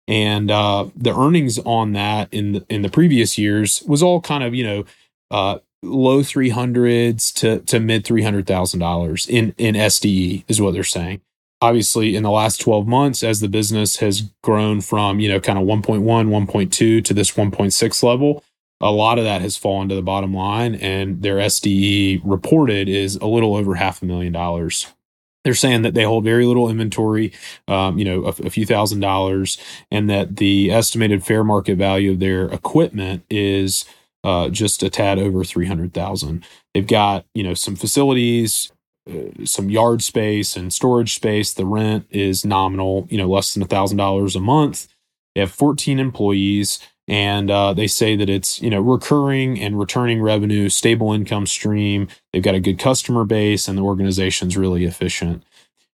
[0.10, 4.44] And uh, the earnings on that in the, in the previous years was all kind
[4.44, 4.86] of you know
[5.32, 11.22] uh, low 300s to to mid $300,000 in in SDE is what they're saying.
[11.62, 15.58] Obviously in the last 12 months as the business has grown from, you know, kind
[15.58, 18.44] of 1.1, 1.2 to this 1.6 level,
[18.80, 23.16] a lot of that has fallen to the bottom line and their SDE reported is
[23.16, 24.88] a little over half a million dollars.
[25.44, 27.32] They're saying that they hold very little inventory,
[27.70, 29.58] um, you know, a, a few thousand dollars,
[29.90, 33.86] and that the estimated fair market value of their equipment is
[34.28, 36.46] uh, just a tad over 300,000.
[36.74, 38.74] They've got, you know, some facilities,
[39.10, 41.54] uh, some yard space and storage space.
[41.54, 44.90] The rent is nominal, you know, less than a $1,000 a month.
[45.34, 50.22] They have 14 employees and uh, they say that it's, you know, recurring and returning
[50.22, 52.10] revenue, stable income stream.
[52.34, 55.44] They've got a good customer base and the organization's really efficient.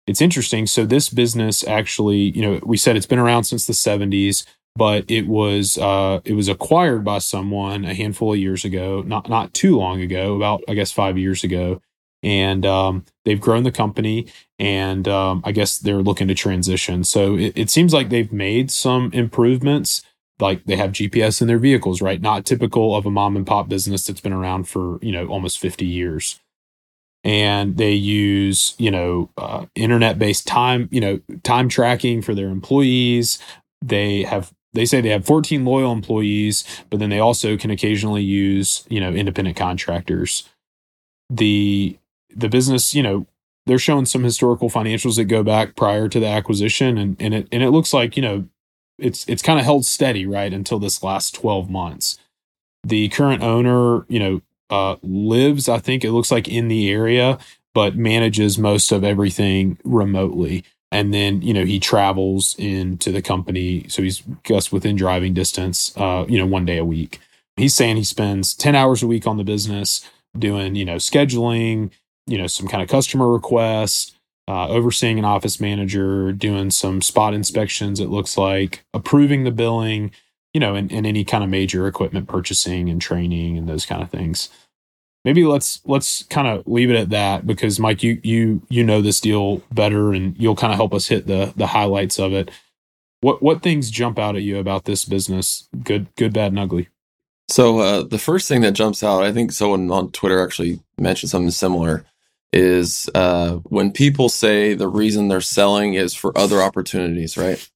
[0.08, 0.65] It's interesting.
[0.65, 4.43] So this business actually, you know, we said it's been around since the 70s
[4.76, 9.30] but it was uh, it was acquired by someone a handful of years ago, not
[9.30, 11.82] not too long ago, about I guess five years ago,
[12.24, 14.28] and um, they've grown the company,
[14.60, 17.04] and um, I guess they're looking to transition.
[17.04, 20.04] So it, it seems like they've made some improvements.
[20.40, 22.20] Like they have GPS in their vehicles, right?
[22.22, 25.60] Not typical of a mom and pop business that's been around for you know almost
[25.60, 26.40] fifty years.
[27.24, 32.50] and they use you know uh, internet based time you know time tracking for their
[32.50, 33.40] employees
[33.82, 38.24] they have they say they have 14 loyal employees but then they also can occasionally
[38.24, 40.50] use you know independent contractors.
[41.30, 41.98] The
[42.36, 43.28] the business you know
[43.66, 47.48] they're showing some historical financials that go back prior to the acquisition and and it
[47.52, 48.48] and it looks like you know
[48.98, 52.20] it's it's kind of held steady right until this last 12 months.
[52.84, 57.38] The current owner you know uh, lives i think it looks like in the area
[57.76, 63.86] but manages most of everything remotely and then you know he travels into the company.
[63.89, 67.19] So he's just within driving distance uh, you know one day a week.
[67.58, 71.91] He's saying he spends 10 hours a week on the business doing you know scheduling
[72.27, 74.13] you know some kind of customer requests
[74.47, 80.12] uh, overseeing an office manager doing some spot inspections it looks like approving the billing
[80.53, 84.01] you know and, and any kind of major equipment purchasing and training and those kind
[84.01, 84.49] of things
[85.26, 89.02] maybe let's let's kind of leave it at that because mike you you you know
[89.02, 92.52] this deal better and you'll kind of help us hit the the highlights of it
[93.22, 96.88] what what things jump out at you about this business good good bad and ugly
[97.50, 101.30] So uh, the first thing that jumps out, I think someone on Twitter actually mentioned
[101.30, 102.06] something similar,
[102.54, 107.70] is uh, when people say the reason they're selling is for other opportunities, right?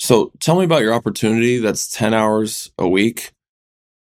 [0.00, 3.32] So tell me about your opportunity that's 10 hours a week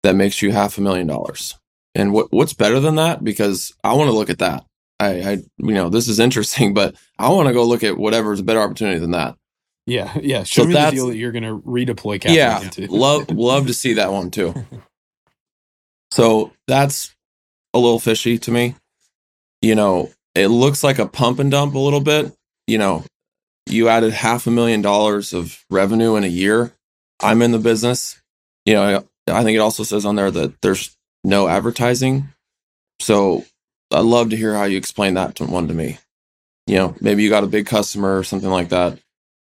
[0.04, 1.58] that makes you half a million dollars.
[1.96, 3.24] And what what's better than that?
[3.24, 4.66] Because I want to look at that.
[5.00, 8.40] I, I you know, this is interesting, but I want to go look at whatever's
[8.40, 9.36] a better opportunity than that.
[9.86, 10.44] yeah yeah.
[10.44, 12.88] Show So me the deal that you're going to redeploy capital yeah into.
[12.92, 14.54] love love to see that one too.
[16.12, 17.16] So that's
[17.74, 18.76] a little fishy to me.
[19.62, 22.34] You know it looks like a pump and dump a little bit.
[22.68, 23.04] You know
[23.68, 26.74] you added half a million dollars of revenue in a year.
[27.22, 28.22] I'm in the business.
[28.66, 32.28] You know i think it also says on there that there's no advertising
[33.00, 33.46] so
[33.92, 35.98] i'd love to hear how you explain that to one to me
[36.68, 38.98] you know maybe you got a big customer or something like that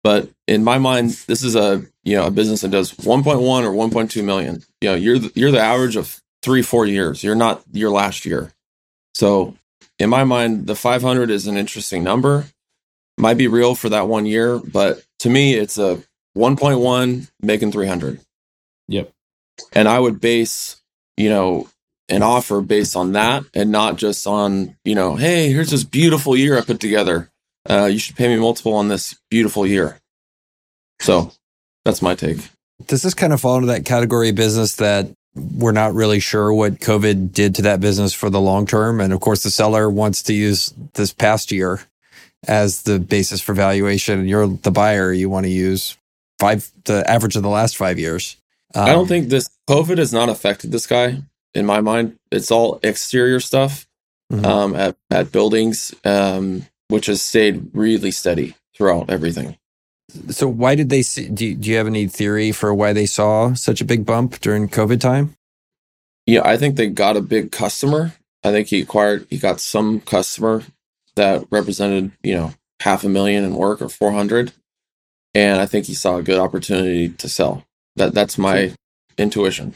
[0.07, 3.43] but in my mind, this is a you know a business that does 1.1 or
[3.43, 4.63] 1.2 million.
[4.81, 7.25] You know, you're the, you're the average of three four years.
[7.25, 8.53] You're not your last year.
[9.17, 9.57] So
[9.99, 12.45] in my mind, the 500 is an interesting number.
[13.19, 16.01] Might be real for that one year, but to me, it's a
[16.39, 18.21] 1.1 making 300.
[18.87, 19.13] Yep.
[19.73, 20.81] And I would base
[21.17, 21.69] you know
[22.09, 26.37] an offer based on that and not just on you know hey here's this beautiful
[26.37, 27.31] year I put together
[27.69, 29.99] uh, you should pay me multiple on this beautiful year.
[31.01, 31.33] So
[31.85, 32.39] that's my take.
[32.87, 36.53] Does this kind of fall into that category of business that we're not really sure
[36.53, 39.01] what COVID did to that business for the long term?
[39.01, 41.81] And of course, the seller wants to use this past year
[42.47, 44.21] as the basis for valuation.
[44.21, 45.97] And you're the buyer, you want to use
[46.39, 48.37] five, the average of the last five years.
[48.75, 51.23] I don't Um, think this COVID has not affected this guy
[51.55, 52.17] in my mind.
[52.31, 53.87] It's all exterior stuff
[54.33, 54.45] Mhm.
[54.45, 59.57] um, at, at buildings, um, which has stayed really steady throughout everything.
[60.31, 61.29] So why did they see?
[61.29, 64.41] Do you, do you have any theory for why they saw such a big bump
[64.41, 65.35] during COVID time?
[66.27, 68.15] Yeah, I think they got a big customer.
[68.43, 70.65] I think he acquired, he got some customer
[71.17, 74.53] that represented, you know, half a million in work or 400.
[75.35, 77.65] And I think he saw a good opportunity to sell.
[77.97, 78.75] That That's my
[79.19, 79.75] intuition.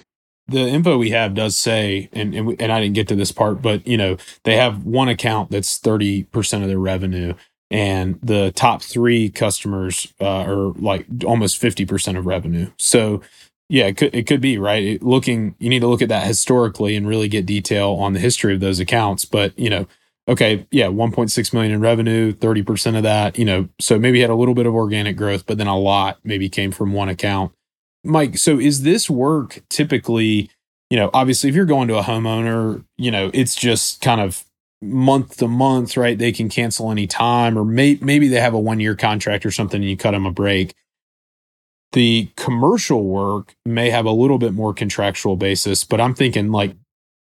[0.49, 3.33] the info we have does say, and and, we, and I didn't get to this
[3.33, 7.35] part, but you know they have one account that's thirty percent of their revenue,
[7.71, 12.71] and the top three customers uh, are like almost fifty percent of revenue.
[12.79, 13.23] So
[13.69, 14.83] yeah, it could it could be right.
[14.83, 18.21] It- looking, you need to look at that historically and really get detail on the
[18.21, 19.25] history of those accounts.
[19.25, 19.87] But you know,
[20.29, 23.99] okay, yeah, one point six million in revenue, thirty percent of that, you know, so
[23.99, 26.93] maybe had a little bit of organic growth, but then a lot maybe came from
[26.93, 27.53] one account.
[28.05, 30.51] Mike, so is this work typically,
[30.89, 34.45] you know, obviously if you're going to a homeowner, you know, it's just kind of
[34.83, 36.19] month to month, right?
[36.19, 39.51] They can cancel any time or may, maybe they have a one year contract or
[39.51, 40.75] something and you cut them a break.
[41.93, 46.77] The commercial work may have a little bit more contractual basis, but I'm thinking like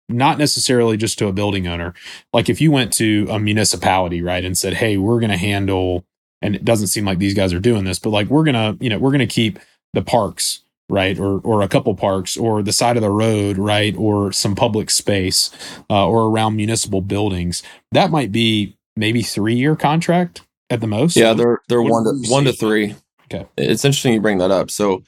[0.07, 1.93] not necessarily just to a building owner.
[2.33, 6.05] Like if you went to a municipality, right, and said, "Hey, we're going to handle,"
[6.41, 8.89] and it doesn't seem like these guys are doing this, but like we're gonna, you
[8.89, 9.59] know, we're gonna keep
[9.93, 13.95] the parks, right, or or a couple parks, or the side of the road, right,
[13.95, 15.51] or some public space,
[15.89, 17.63] uh, or around municipal buildings.
[17.91, 21.15] That might be maybe three year contract at the most.
[21.15, 22.95] Yeah, they're they're What one to one to three.
[23.25, 23.47] Okay.
[23.57, 24.69] It's interesting you bring that up.
[24.69, 25.03] So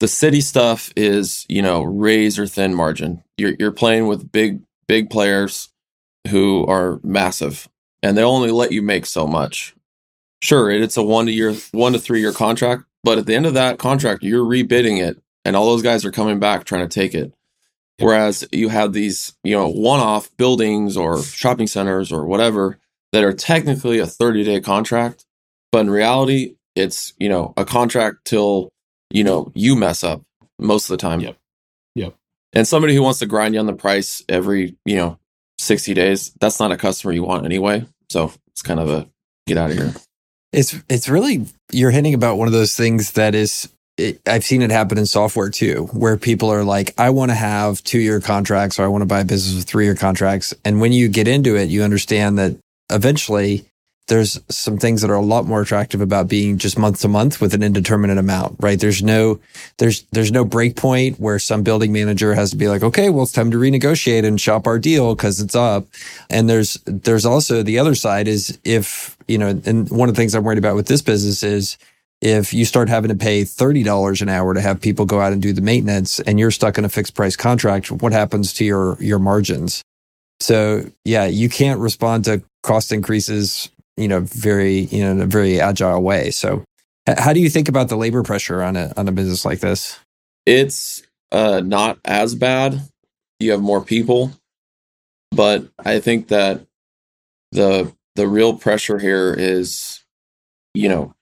[0.00, 3.22] the city stuff is, you know, razor thin margin.
[3.38, 5.70] You're you're playing with big big players
[6.28, 7.68] who are massive
[8.02, 9.74] and they only let you make so much.
[10.42, 13.46] Sure, it's a one to year one to three year contract, but at the end
[13.46, 16.92] of that contract, you're rebidding it and all those guys are coming back trying to
[16.92, 17.32] take it.
[17.98, 18.06] Yep.
[18.06, 22.78] Whereas you have these, you know, one-off buildings or shopping centers or whatever
[23.12, 25.24] that are technically a 30-day contract,
[25.70, 28.72] but in reality, it's, you know, a contract till,
[29.10, 30.22] you know, you mess up
[30.58, 31.20] most of the time.
[31.20, 31.36] Yep.
[31.94, 32.14] Yep.
[32.52, 35.18] And somebody who wants to grind you on the price every, you know,
[35.58, 37.86] 60 days, that's not a customer you want anyway.
[38.08, 39.08] So it's kind of a
[39.46, 39.94] get out of here.
[40.52, 44.62] It's it's really you're hinting about one of those things that is it, I've seen
[44.62, 48.20] it happen in software too, where people are like, I want to have two year
[48.20, 50.52] contracts or I want to buy a business with three year contracts.
[50.64, 52.56] And when you get into it, you understand that
[52.90, 53.64] eventually
[54.06, 57.40] there's some things that are a lot more attractive about being just month to month
[57.40, 58.78] with an indeterminate amount, right?
[58.78, 59.40] There's no,
[59.78, 63.22] there's, there's no break point where some building manager has to be like, okay, well,
[63.22, 65.86] it's time to renegotiate and shop our deal because it's up.
[66.28, 70.20] And there's, there's also the other side is if, you know, and one of the
[70.20, 71.78] things I'm worried about with this business is
[72.20, 75.40] if you start having to pay $30 an hour to have people go out and
[75.40, 78.98] do the maintenance and you're stuck in a fixed price contract, what happens to your,
[79.00, 79.82] your margins?
[80.40, 85.26] So yeah, you can't respond to cost increases you know, very, you know, in a
[85.26, 86.30] very agile way.
[86.30, 86.64] So
[87.06, 89.98] how do you think about the labor pressure on a on a business like this?
[90.46, 91.02] It's
[91.32, 92.80] uh, not as bad.
[93.40, 94.32] You have more people,
[95.30, 96.66] but I think that
[97.52, 100.02] the the real pressure here is,
[100.72, 101.14] you know,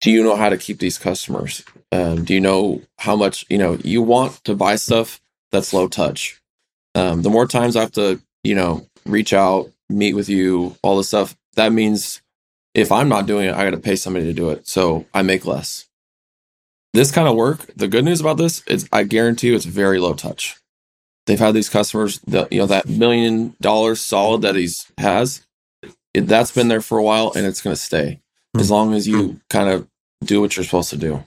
[0.00, 1.64] do you know how to keep these customers?
[1.92, 5.88] Um, do you know how much you know you want to buy stuff that's low
[5.88, 6.40] touch?
[6.94, 10.96] Um, the more times I have to, you know, reach out, meet with you, all
[10.96, 12.22] this stuff, that means
[12.74, 14.68] if I'm not doing it, I got to pay somebody to do it.
[14.68, 15.86] So I make less.
[16.92, 19.98] This kind of work, the good news about this is I guarantee you it's very
[19.98, 20.56] low touch.
[21.26, 25.44] They've had these customers, the, you know, that million dollars solid that he's has,
[26.14, 28.20] it, that's been there for a while and it's going to stay
[28.56, 29.88] as long as you kind of
[30.24, 31.24] do what you're supposed to do.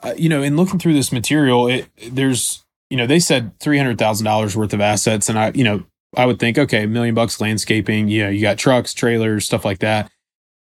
[0.00, 4.56] Uh, you know, in looking through this material, it, there's, you know, they said $300,000
[4.56, 5.28] worth of assets.
[5.28, 5.84] And I, you know,
[6.16, 9.80] I would think, okay, a million bucks landscaping, Yeah, you got trucks, trailers, stuff like
[9.80, 10.10] that.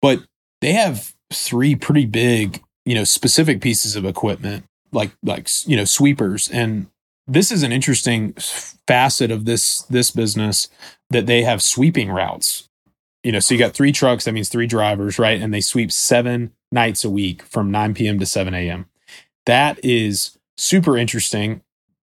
[0.00, 0.20] But
[0.60, 5.84] they have three pretty big, you know, specific pieces of equipment, like like you know,
[5.84, 6.48] sweepers.
[6.48, 6.86] And
[7.26, 10.68] this is an interesting facet of this this business
[11.10, 12.68] that they have sweeping routes.
[13.22, 15.40] You know, so you got three trucks, that means three drivers, right?
[15.40, 18.18] And they sweep seven nights a week from 9 p.m.
[18.18, 18.86] to 7 a.m.
[19.46, 21.62] That is super interesting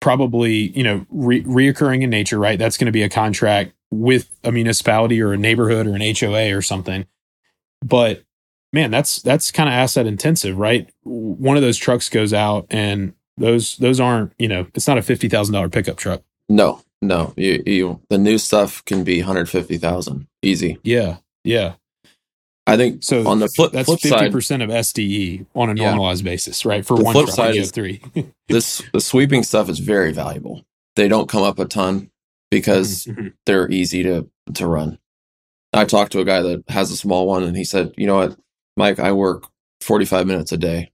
[0.03, 2.59] probably you know re- reoccurring in nature right?
[2.59, 6.55] That's going to be a contract with a municipality or a neighborhood or an hoa
[6.55, 7.07] or something.
[7.83, 8.25] But
[8.73, 10.93] man that's that's kind of asset intensive right?
[11.05, 15.03] One of those trucks goes out and those those aren't you know it's not a
[15.03, 16.23] $50000 pickup truck.
[16.51, 17.33] No no.
[17.37, 20.79] You, you the new stuff can be 150000 easy.
[20.83, 21.75] Yeah yeah
[22.67, 23.27] I think so.
[23.27, 26.33] On the flip, that's fifty percent of SDE on a normalized yeah.
[26.33, 26.87] basis, right?
[26.87, 28.03] For the one flip truck, side is three.
[28.49, 30.65] this the sweeping stuff is very valuable.
[30.95, 32.11] They don't come up a ton
[32.51, 33.29] because mm-hmm.
[33.47, 34.99] they're easy to to run.
[35.73, 38.17] I talked to a guy that has a small one, and he said, "You know
[38.17, 38.37] what,
[38.77, 39.01] Mike?
[39.01, 39.49] I work
[39.81, 40.93] forty five minutes a day.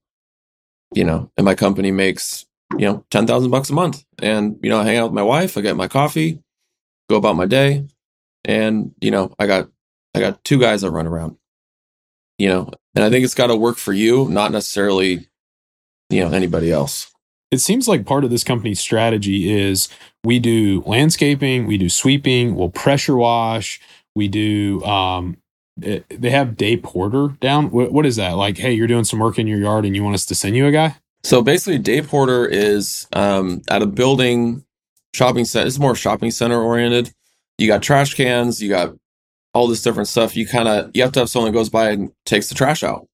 [0.95, 2.47] You know, and my company makes
[2.79, 5.23] you know ten thousand bucks a month, and you know, I hang out with my
[5.23, 5.55] wife.
[5.55, 6.41] I get my coffee,
[7.11, 7.85] go about my day,
[8.43, 9.69] and you know, I got
[10.15, 11.37] I got two guys that run around."
[12.39, 15.27] You know, and I think it's got to work for you, not necessarily,
[16.09, 17.11] you know, anybody else.
[17.51, 19.89] It seems like part of this company's strategy is
[20.23, 23.81] we do landscaping, we do sweeping, we'll pressure wash,
[24.15, 25.37] we do, um,
[25.83, 27.71] eh, they have day porter down.
[27.71, 28.33] What, what is that?
[28.37, 30.55] Like, hey, you're doing some work in your yard and you want us to send
[30.55, 30.95] you a guy?
[31.23, 34.63] So basically, day porter is um, at a building
[35.13, 35.67] shopping center.
[35.67, 37.11] It's more shopping center oriented.
[37.57, 38.95] You got trash cans, you got
[39.53, 41.89] all this different stuff, you kind of you have to have someone that goes by
[41.89, 43.07] and takes the trash out.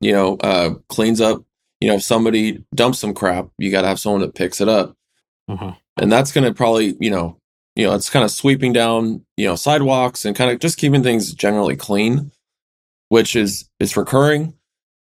[0.00, 1.42] You know, uh, cleans up.
[1.80, 4.68] You know, if somebody dumps some crap, you got to have someone that picks it
[4.68, 4.94] up,
[5.48, 5.72] uh-huh.
[5.96, 7.38] and that's going to probably you know
[7.74, 11.02] you know it's kind of sweeping down you know sidewalks and kind of just keeping
[11.02, 12.30] things generally clean,
[13.08, 14.54] which is it's recurring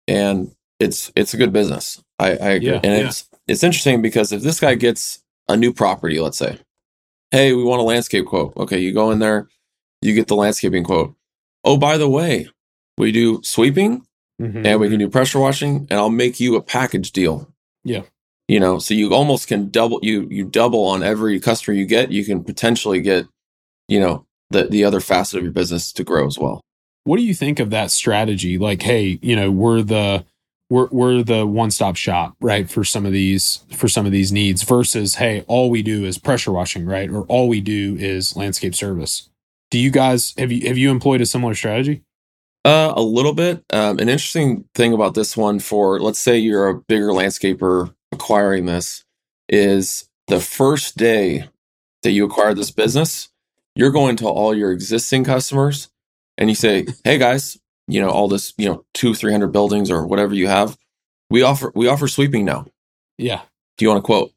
[0.07, 2.03] and it's it's a good business.
[2.19, 3.07] I, I agree, yeah, and yeah.
[3.07, 6.59] it's it's interesting because if this guy gets a new property, let's say,
[7.31, 8.55] hey, we want a landscape quote.
[8.57, 9.49] Okay, you go in there
[10.03, 11.15] you get the landscaping quote.
[11.65, 12.49] Oh, by the way,
[12.99, 14.07] we do sweeping
[14.41, 14.65] mm-hmm.
[14.65, 17.49] and we can do pressure washing, and I'll make you a package deal.
[17.85, 18.03] Yeah.
[18.49, 22.13] You know, so you almost can double you you double on every customer you get.
[22.13, 23.27] You can potentially get,
[23.89, 26.61] you know, the the other facet of your business to grow as well.
[27.05, 28.59] What do you think of that strategy?
[28.59, 30.25] Like, hey, you know, we're the
[30.71, 34.33] we're we're the one stop shop, right, for some of these for some of these
[34.33, 38.37] needs versus, hey, all we do is pressure washing, right, or all we do is
[38.37, 39.29] landscape service.
[39.71, 42.03] Do you guys have you have you employed a similar strategy?
[42.65, 43.65] Uh, a little bit.
[43.73, 48.67] Um, an interesting thing about this one for let's say you're a bigger landscaper acquiring
[48.67, 49.05] this
[49.49, 51.49] is the first day
[52.03, 53.29] that you acquire this business,
[53.75, 55.89] you're going to all your existing customers
[56.39, 57.59] and you say, "Hey guys,
[57.89, 60.77] you know all this, you know, two, three hundred buildings or whatever you have,
[61.31, 62.67] we offer we offer sweeping now.
[63.19, 63.43] Yeah.
[63.79, 64.33] Do you want to quote?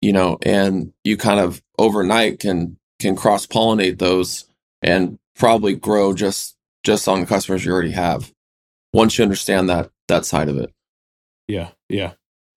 [0.00, 4.46] You know, and you kind of overnight can can cross pollinate those
[4.82, 8.32] and probably grow just just on the customers you already have
[8.92, 10.72] once you understand that that side of it.
[11.46, 11.68] Yeah.
[11.88, 12.12] Yeah.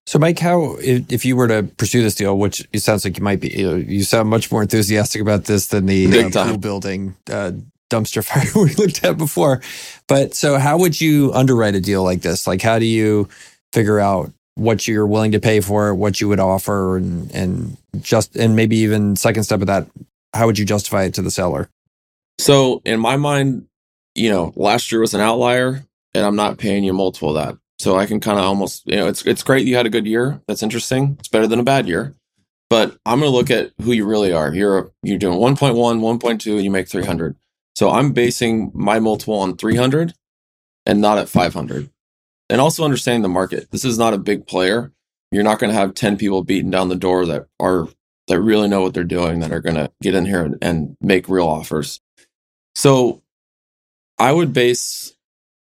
[0.08, 3.18] So, Mike, how if, if you were to pursue this deal, which it sounds like
[3.18, 6.36] you might be, you, know, you sound much more enthusiastic about this than the Big
[6.36, 7.52] uh, pool building uh,
[7.90, 9.62] dumpster fire we looked at before.
[10.08, 12.48] But so, how would you underwrite a deal like this?
[12.48, 13.30] Like, how do you
[13.74, 17.78] figure out what you're willing to pay for, it, what you would offer, and and
[18.02, 19.88] just and maybe even second step of that,
[20.34, 21.70] how would you justify it to the seller?
[22.40, 23.68] So in my mind,
[24.16, 27.58] you know, last year was an outlier, and I'm not paying you multiple of that.
[27.80, 30.06] So I can kind of almost, you know, it's it's great you had a good
[30.06, 30.42] year.
[30.48, 31.18] That's interesting.
[31.20, 32.16] It's better than a bad year.
[32.70, 34.54] But I'm going to look at who you really are.
[34.54, 37.36] You're you're doing 1.1, 1.2, and you make 300.
[37.76, 40.14] So I'm basing my multiple on 300
[40.86, 41.90] and not at 500.
[42.50, 43.72] And also understanding the market.
[43.72, 44.92] This is not a big player.
[45.32, 47.88] You're not going to have 10 people beating down the door that are
[48.28, 50.98] that really know what they're doing that are going to get in here and, and
[51.02, 52.00] make real offers.
[52.76, 53.22] So
[54.18, 55.14] I would base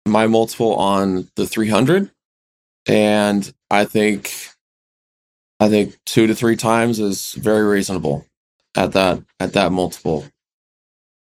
[0.06, 2.10] my multiple on the 300
[2.86, 4.32] and I think
[5.60, 8.26] I think 2 to 3 times is very reasonable
[8.76, 10.24] at that at that multiple.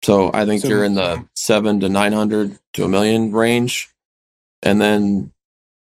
[0.03, 3.89] So I think So- you're in the 7 to 900 to a million range
[4.63, 5.31] and then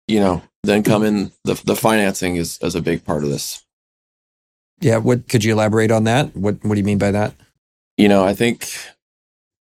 [0.09, 3.66] you know, then come in the the financing is is a big part of this.
[4.81, 6.37] Yeah, what could you elaborate on that?
[6.37, 7.35] What What do you mean by that?
[7.97, 8.69] you know, I think,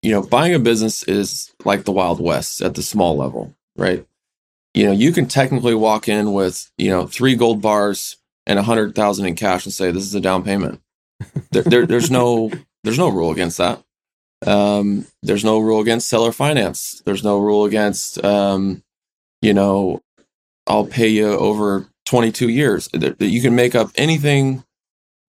[0.03, 4.05] you know, buying a business is like the Wild West at the small level, right?
[4.75, 8.63] You know, you can technically walk in with, you know, three gold bars and a
[8.63, 10.81] hundred thousand in cash and say, this is a down payment.
[11.53, 12.51] There, there, there's no,
[12.83, 13.83] there's no rule against that.
[14.45, 17.01] Um, there's no rule against seller finance.
[17.07, 18.83] There's no rule against, um,
[19.41, 20.03] you know,
[20.67, 22.89] I'll pay you over 22 years.
[22.93, 24.65] You can make up anything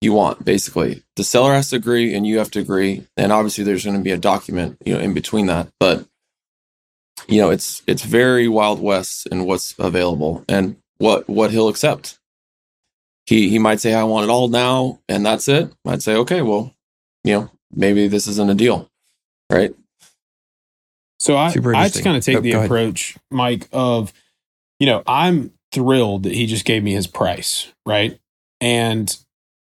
[0.05, 1.03] you want basically.
[1.17, 3.05] The seller has to agree and you have to agree.
[3.17, 5.67] And obviously there's going to be a document you know in between that.
[5.79, 6.05] But
[7.27, 12.19] you know it's it's very wild west in what's available and what what he'll accept.
[13.25, 15.73] He he might say i want it all now and that's it.
[15.85, 16.73] I'd say okay well
[17.23, 18.89] you know maybe this isn't a deal
[19.51, 19.73] right?
[21.19, 22.65] So I, I just kind of take Oh, the go ahead.
[22.67, 24.13] approach, Mike, of,
[24.79, 28.19] you know, I'm thrilled that he just gave me his price, right?
[28.61, 29.15] And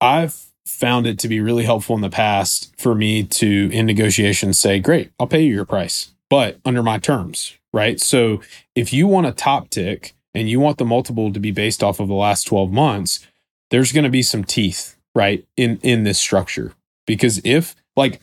[0.03, 4.59] I've found it to be really helpful in the past for me to, in negotiations,
[4.59, 8.01] say, great, I'll pay you your price, but under my terms, right?
[8.01, 8.41] So
[8.75, 12.01] if you want a top tick and you want the multiple to be based off
[12.01, 13.25] of the last 12 months,
[13.71, 16.75] there's going to be some teeth, right, in in this structure.
[17.07, 18.21] Because if like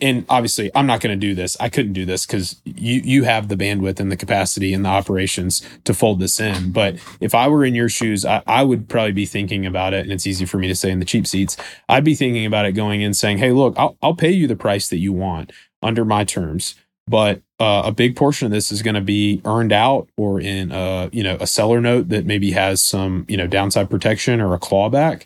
[0.00, 1.56] and obviously I'm not going to do this.
[1.60, 4.88] I couldn't do this cuz you you have the bandwidth and the capacity and the
[4.88, 6.72] operations to fold this in.
[6.72, 10.02] But if I were in your shoes, I, I would probably be thinking about it
[10.02, 11.56] and it's easy for me to say in the cheap seats.
[11.88, 14.56] I'd be thinking about it going in saying, "Hey, look, I'll I'll pay you the
[14.56, 15.52] price that you want
[15.82, 16.74] under my terms."
[17.08, 20.70] But uh, a big portion of this is going to be earned out or in
[20.72, 24.54] a you know a seller note that maybe has some you know downside protection or
[24.54, 25.24] a clawback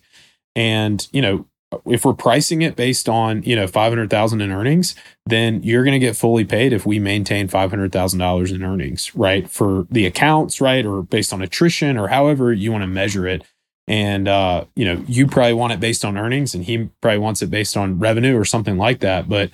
[0.54, 1.46] and you know
[1.86, 4.94] if we're pricing it based on you know 500000 in earnings
[5.26, 9.48] then you're going to get fully paid if we maintain $500000 in earnings right?
[9.48, 10.84] For the accounts right?
[10.84, 13.44] Or based on attrition or however you want to measure it.
[13.88, 17.42] And uh you know you probably want it based on earnings and he probably wants
[17.42, 19.28] it based on revenue or something like that.
[19.28, 19.50] But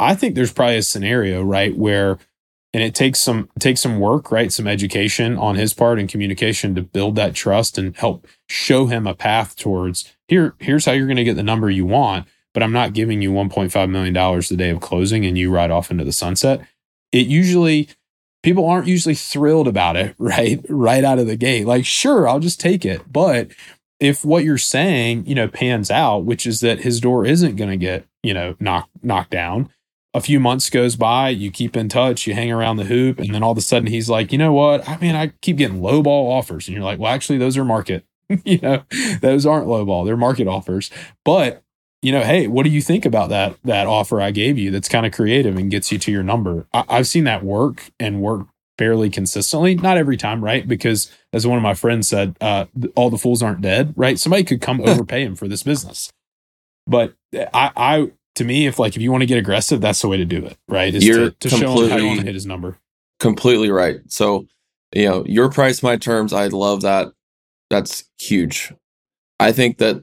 [0.00, 2.18] i think there's probably a scenario right where
[2.76, 4.52] and it takes some takes some work right?
[4.52, 9.06] Some education on his part and communication to build that trust and help show him
[9.06, 12.62] a path towards here here's how you're going to get the number you want but
[12.62, 15.90] i'm not giving you 1.5 million dollars the day of closing and you ride off
[15.90, 16.66] into the sunset
[17.12, 17.88] it usually
[18.42, 22.40] people aren't usually thrilled about it right right out of the gate like sure i'll
[22.40, 23.50] just take it but
[23.98, 27.70] if what you're saying you know pans out which is that his door isn't going
[27.70, 29.70] to get you know knocked knocked down
[30.16, 33.34] a few months goes by, you keep in touch, you hang around the hoop, and
[33.34, 34.88] then all of a sudden he's like, you know what?
[34.88, 36.66] I mean, I keep getting low ball offers.
[36.66, 38.02] And you're like, well, actually, those are market.
[38.44, 38.84] you know,
[39.20, 40.90] those aren't low ball, they're market offers.
[41.24, 41.62] But
[42.02, 44.88] you know, hey, what do you think about that that offer I gave you that's
[44.88, 46.66] kind of creative and gets you to your number?
[46.72, 48.46] I, I've seen that work and work
[48.78, 49.74] fairly consistently.
[49.74, 50.66] Not every time, right?
[50.68, 54.18] Because as one of my friends said, uh, all the fools aren't dead, right?
[54.18, 56.12] Somebody could come overpay him for this business.
[56.86, 60.08] But I, I to me, if like if you want to get aggressive, that's the
[60.08, 60.94] way to do it, right?
[60.94, 62.78] Is You're to, to show him how you want to hit his number.
[63.18, 64.46] completely right so
[64.94, 67.08] you know your price my terms i love that
[67.70, 68.72] that's huge
[69.40, 70.02] i think that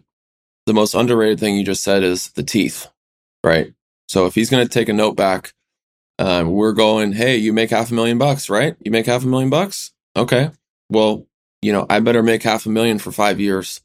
[0.65, 2.87] the most underrated thing you just said is the teeth,
[3.43, 3.73] right?
[4.07, 5.53] So if he's going to take a note back,
[6.19, 8.75] um, we're going, hey, you make half a million bucks, right?
[8.79, 9.91] You make half a million bucks?
[10.15, 10.51] Okay.
[10.89, 11.25] Well,
[11.61, 13.81] you know, I better make half a million for five years,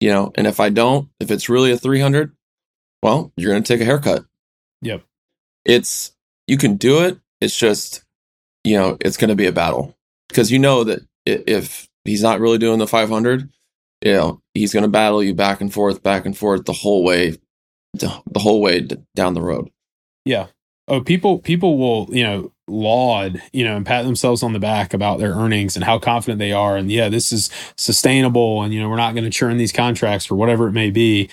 [0.00, 2.32] you know, and if I don't, if it's really a 300,
[3.02, 4.24] well, you're going to take a haircut.
[4.82, 5.02] Yep.
[5.64, 6.12] It's,
[6.46, 7.18] you can do it.
[7.40, 8.04] It's just,
[8.64, 9.96] you know, it's going to be a battle
[10.28, 13.48] because you know that if he's not really doing the 500,
[14.02, 17.04] you know, he's going to battle you back and forth, back and forth the whole
[17.04, 17.36] way,
[17.94, 19.70] the whole way down the road.
[20.24, 20.46] Yeah.
[20.88, 24.94] Oh, people, people will, you know, laud, you know, and pat themselves on the back
[24.94, 26.76] about their earnings and how confident they are.
[26.76, 28.62] And yeah, this is sustainable.
[28.62, 31.28] And, you know, we're not going to churn these contracts or whatever it may be.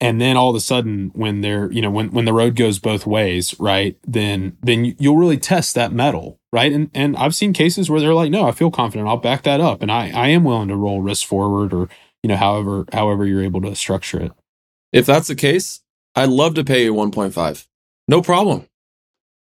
[0.00, 2.78] And then all of a sudden, when they're, you know, when, when the road goes
[2.78, 6.72] both ways, right, then, then you'll really test that mettle, right?
[6.72, 9.08] And, and I've seen cases where they're like, no, I feel confident.
[9.08, 9.82] I'll back that up.
[9.82, 11.88] And I, I am willing to roll risk forward or,
[12.22, 14.32] you know, however, however you're able to structure it.
[14.92, 15.80] If that's the case,
[16.14, 17.66] I'd love to pay you 1.5.
[18.08, 18.66] No problem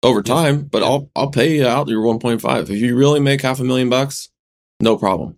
[0.03, 2.62] over time, but I'll I'll pay you out your 1.5.
[2.62, 4.30] If you really make half a million bucks,
[4.80, 5.36] no problem.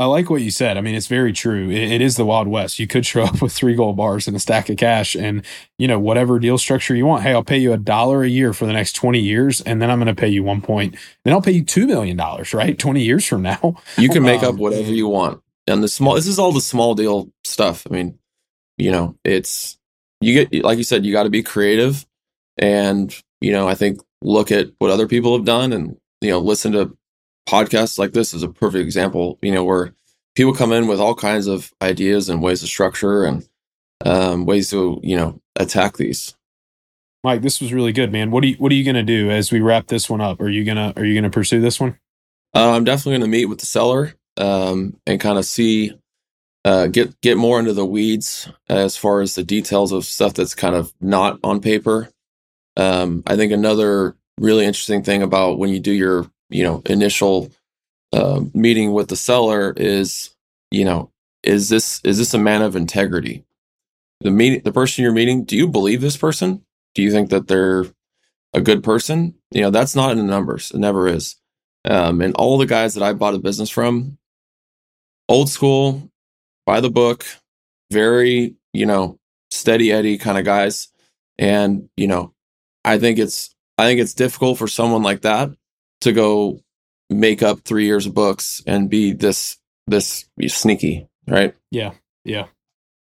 [0.00, 0.78] I like what you said.
[0.78, 1.68] I mean, it's very true.
[1.68, 2.78] It, it is the Wild West.
[2.78, 5.44] You could show up with three gold bars and a stack of cash and,
[5.78, 7.22] you know, whatever deal structure you want.
[7.22, 9.60] Hey, I'll pay you a dollar a year for the next 20 years.
[9.60, 10.96] And then I'm going to pay you one point.
[11.24, 12.18] Then I'll pay you $2 million,
[12.54, 12.78] right?
[12.78, 13.76] 20 years from now.
[13.98, 15.42] You can make um, up whatever you want.
[15.66, 17.86] And the small, this is all the small deal stuff.
[17.88, 18.18] I mean,
[18.78, 19.78] you know, it's,
[20.22, 22.06] you get, like you said, you got to be creative
[22.56, 26.38] and you know, I think look at what other people have done and, you know,
[26.38, 26.96] listen to
[27.50, 29.92] podcasts like this is a perfect example, you know, where
[30.36, 33.48] people come in with all kinds of ideas and ways to structure and
[34.04, 36.36] um, ways to, you know, attack these.
[37.24, 38.30] Mike, this was really good, man.
[38.30, 40.40] What are you What are you going to do as we wrap this one up?
[40.40, 41.98] Are you gonna Are you gonna pursue this one?
[42.54, 45.92] Uh, I'm definitely going to meet with the seller um, and kind of see,
[46.64, 50.54] uh, get get more into the weeds as far as the details of stuff that's
[50.54, 52.08] kind of not on paper.
[52.76, 57.50] Um, I think another really interesting thing about when you do your, you know, initial
[58.12, 60.30] uh, meeting with the seller is,
[60.70, 61.10] you know,
[61.42, 63.44] is this is this a man of integrity?
[64.20, 66.64] The meeting, the person you're meeting, do you believe this person?
[66.94, 67.86] Do you think that they're
[68.52, 69.34] a good person?
[69.50, 70.70] You know, that's not in the numbers.
[70.72, 71.36] It never is.
[71.84, 74.18] Um, and all the guys that I bought a business from,
[75.28, 76.10] old school,
[76.66, 77.24] by the book,
[77.90, 79.18] very, you know,
[79.50, 80.88] steady Eddie kind of guys.
[81.38, 82.34] And, you know,
[82.84, 85.50] I think it's I think it's difficult for someone like that
[86.00, 86.60] to go
[87.08, 91.54] make up three years of books and be this this sneaky, right?
[91.70, 91.92] Yeah,
[92.24, 92.46] yeah.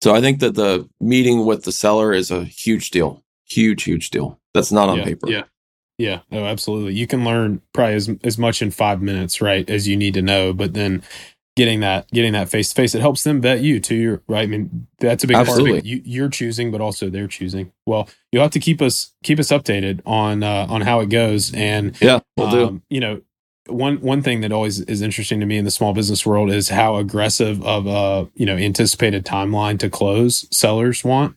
[0.02, 4.10] So I think that the meeting with the seller is a huge deal, huge, huge
[4.10, 4.40] deal.
[4.54, 5.30] That's not on yeah, paper.
[5.30, 5.44] Yeah,
[5.98, 6.20] yeah.
[6.32, 6.94] Oh, absolutely.
[6.94, 10.22] You can learn probably as as much in five minutes, right, as you need to
[10.22, 10.54] know.
[10.54, 11.02] But then
[11.56, 14.44] getting that getting that face to face it helps them vet you too right?
[14.44, 15.72] I mean that's a big Absolutely.
[15.72, 15.88] part of it.
[15.88, 17.72] You, you're choosing but also they're choosing.
[17.86, 21.54] Well you'll have to keep us keep us updated on uh on how it goes.
[21.54, 23.22] And yeah we'll um, do you know
[23.68, 26.70] one one thing that always is interesting to me in the small business world is
[26.70, 31.36] how aggressive of a you know anticipated timeline to close sellers want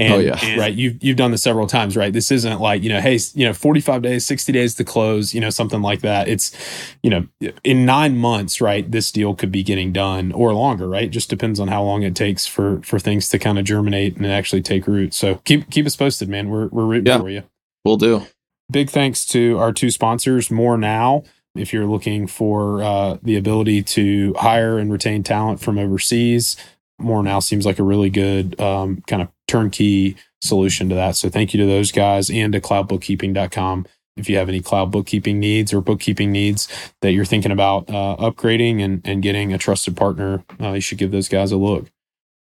[0.00, 0.38] and, oh, yeah.
[0.42, 0.74] And, right.
[0.74, 2.10] You've, you've done this several times, right?
[2.10, 5.42] This isn't like, you know, hey, you know, 45 days, 60 days to close, you
[5.42, 6.26] know, something like that.
[6.26, 6.56] It's,
[7.02, 7.26] you know,
[7.62, 8.90] in nine months, right?
[8.90, 11.10] This deal could be getting done or longer, right?
[11.10, 14.26] Just depends on how long it takes for, for things to kind of germinate and
[14.26, 15.12] actually take root.
[15.12, 16.48] So keep, keep us posted, man.
[16.48, 17.42] We're, we're rooting yeah, for you.
[17.84, 18.26] We'll do.
[18.70, 21.24] Big thanks to our two sponsors, More Now.
[21.54, 26.56] If you're looking for uh, the ability to hire and retain talent from overseas,
[26.98, 31.16] More Now seems like a really good um, kind of turnkey solution to that.
[31.16, 33.86] So thank you to those guys and to cloudbookkeeping.com.
[34.16, 36.68] If you have any cloud bookkeeping needs or bookkeeping needs
[37.00, 40.98] that you're thinking about uh, upgrading and, and getting a trusted partner, uh, you should
[40.98, 41.90] give those guys a look.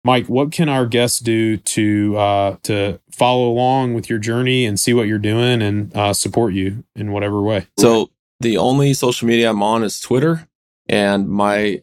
[0.04, 4.78] Mike, what can our guests do to uh, to follow along with your journey and
[4.78, 7.66] see what you're doing and uh, support you in whatever way?
[7.78, 10.48] So the only social media I'm on is Twitter,
[10.88, 11.82] and my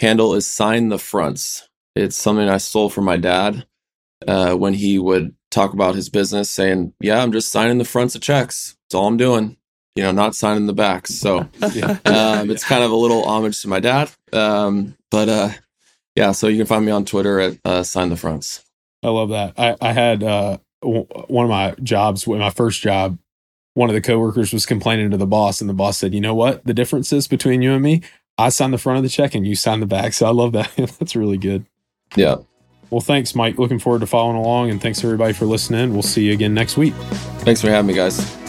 [0.00, 1.68] handle is sign the fronts.
[1.94, 3.66] It's something I stole from my dad
[4.26, 8.14] uh, when he would talk about his business, saying, "Yeah, I'm just signing the fronts
[8.14, 8.76] of checks.
[8.84, 9.56] That's all I'm doing.
[9.94, 13.68] You know, not signing the backs." So um, it's kind of a little homage to
[13.68, 14.10] my dad.
[14.32, 15.50] Um, but uh,
[16.14, 18.64] yeah, so you can find me on Twitter at uh, sign the fronts.
[19.02, 19.54] I love that.
[19.58, 23.18] I, I had uh, w- one of my jobs, my first job.
[23.74, 26.34] One of the coworkers was complaining to the boss, and the boss said, "You know
[26.34, 26.64] what?
[26.64, 28.02] The difference is between you and me.
[28.38, 30.52] I sign the front of the check, and you sign the back." So I love
[30.52, 30.72] that.
[30.98, 31.66] That's really good.
[32.16, 32.36] Yeah.
[32.90, 33.58] Well, thanks, Mike.
[33.58, 35.92] Looking forward to following along, and thanks everybody for listening.
[35.92, 36.94] We'll see you again next week.
[37.40, 38.45] Thanks for having me, guys.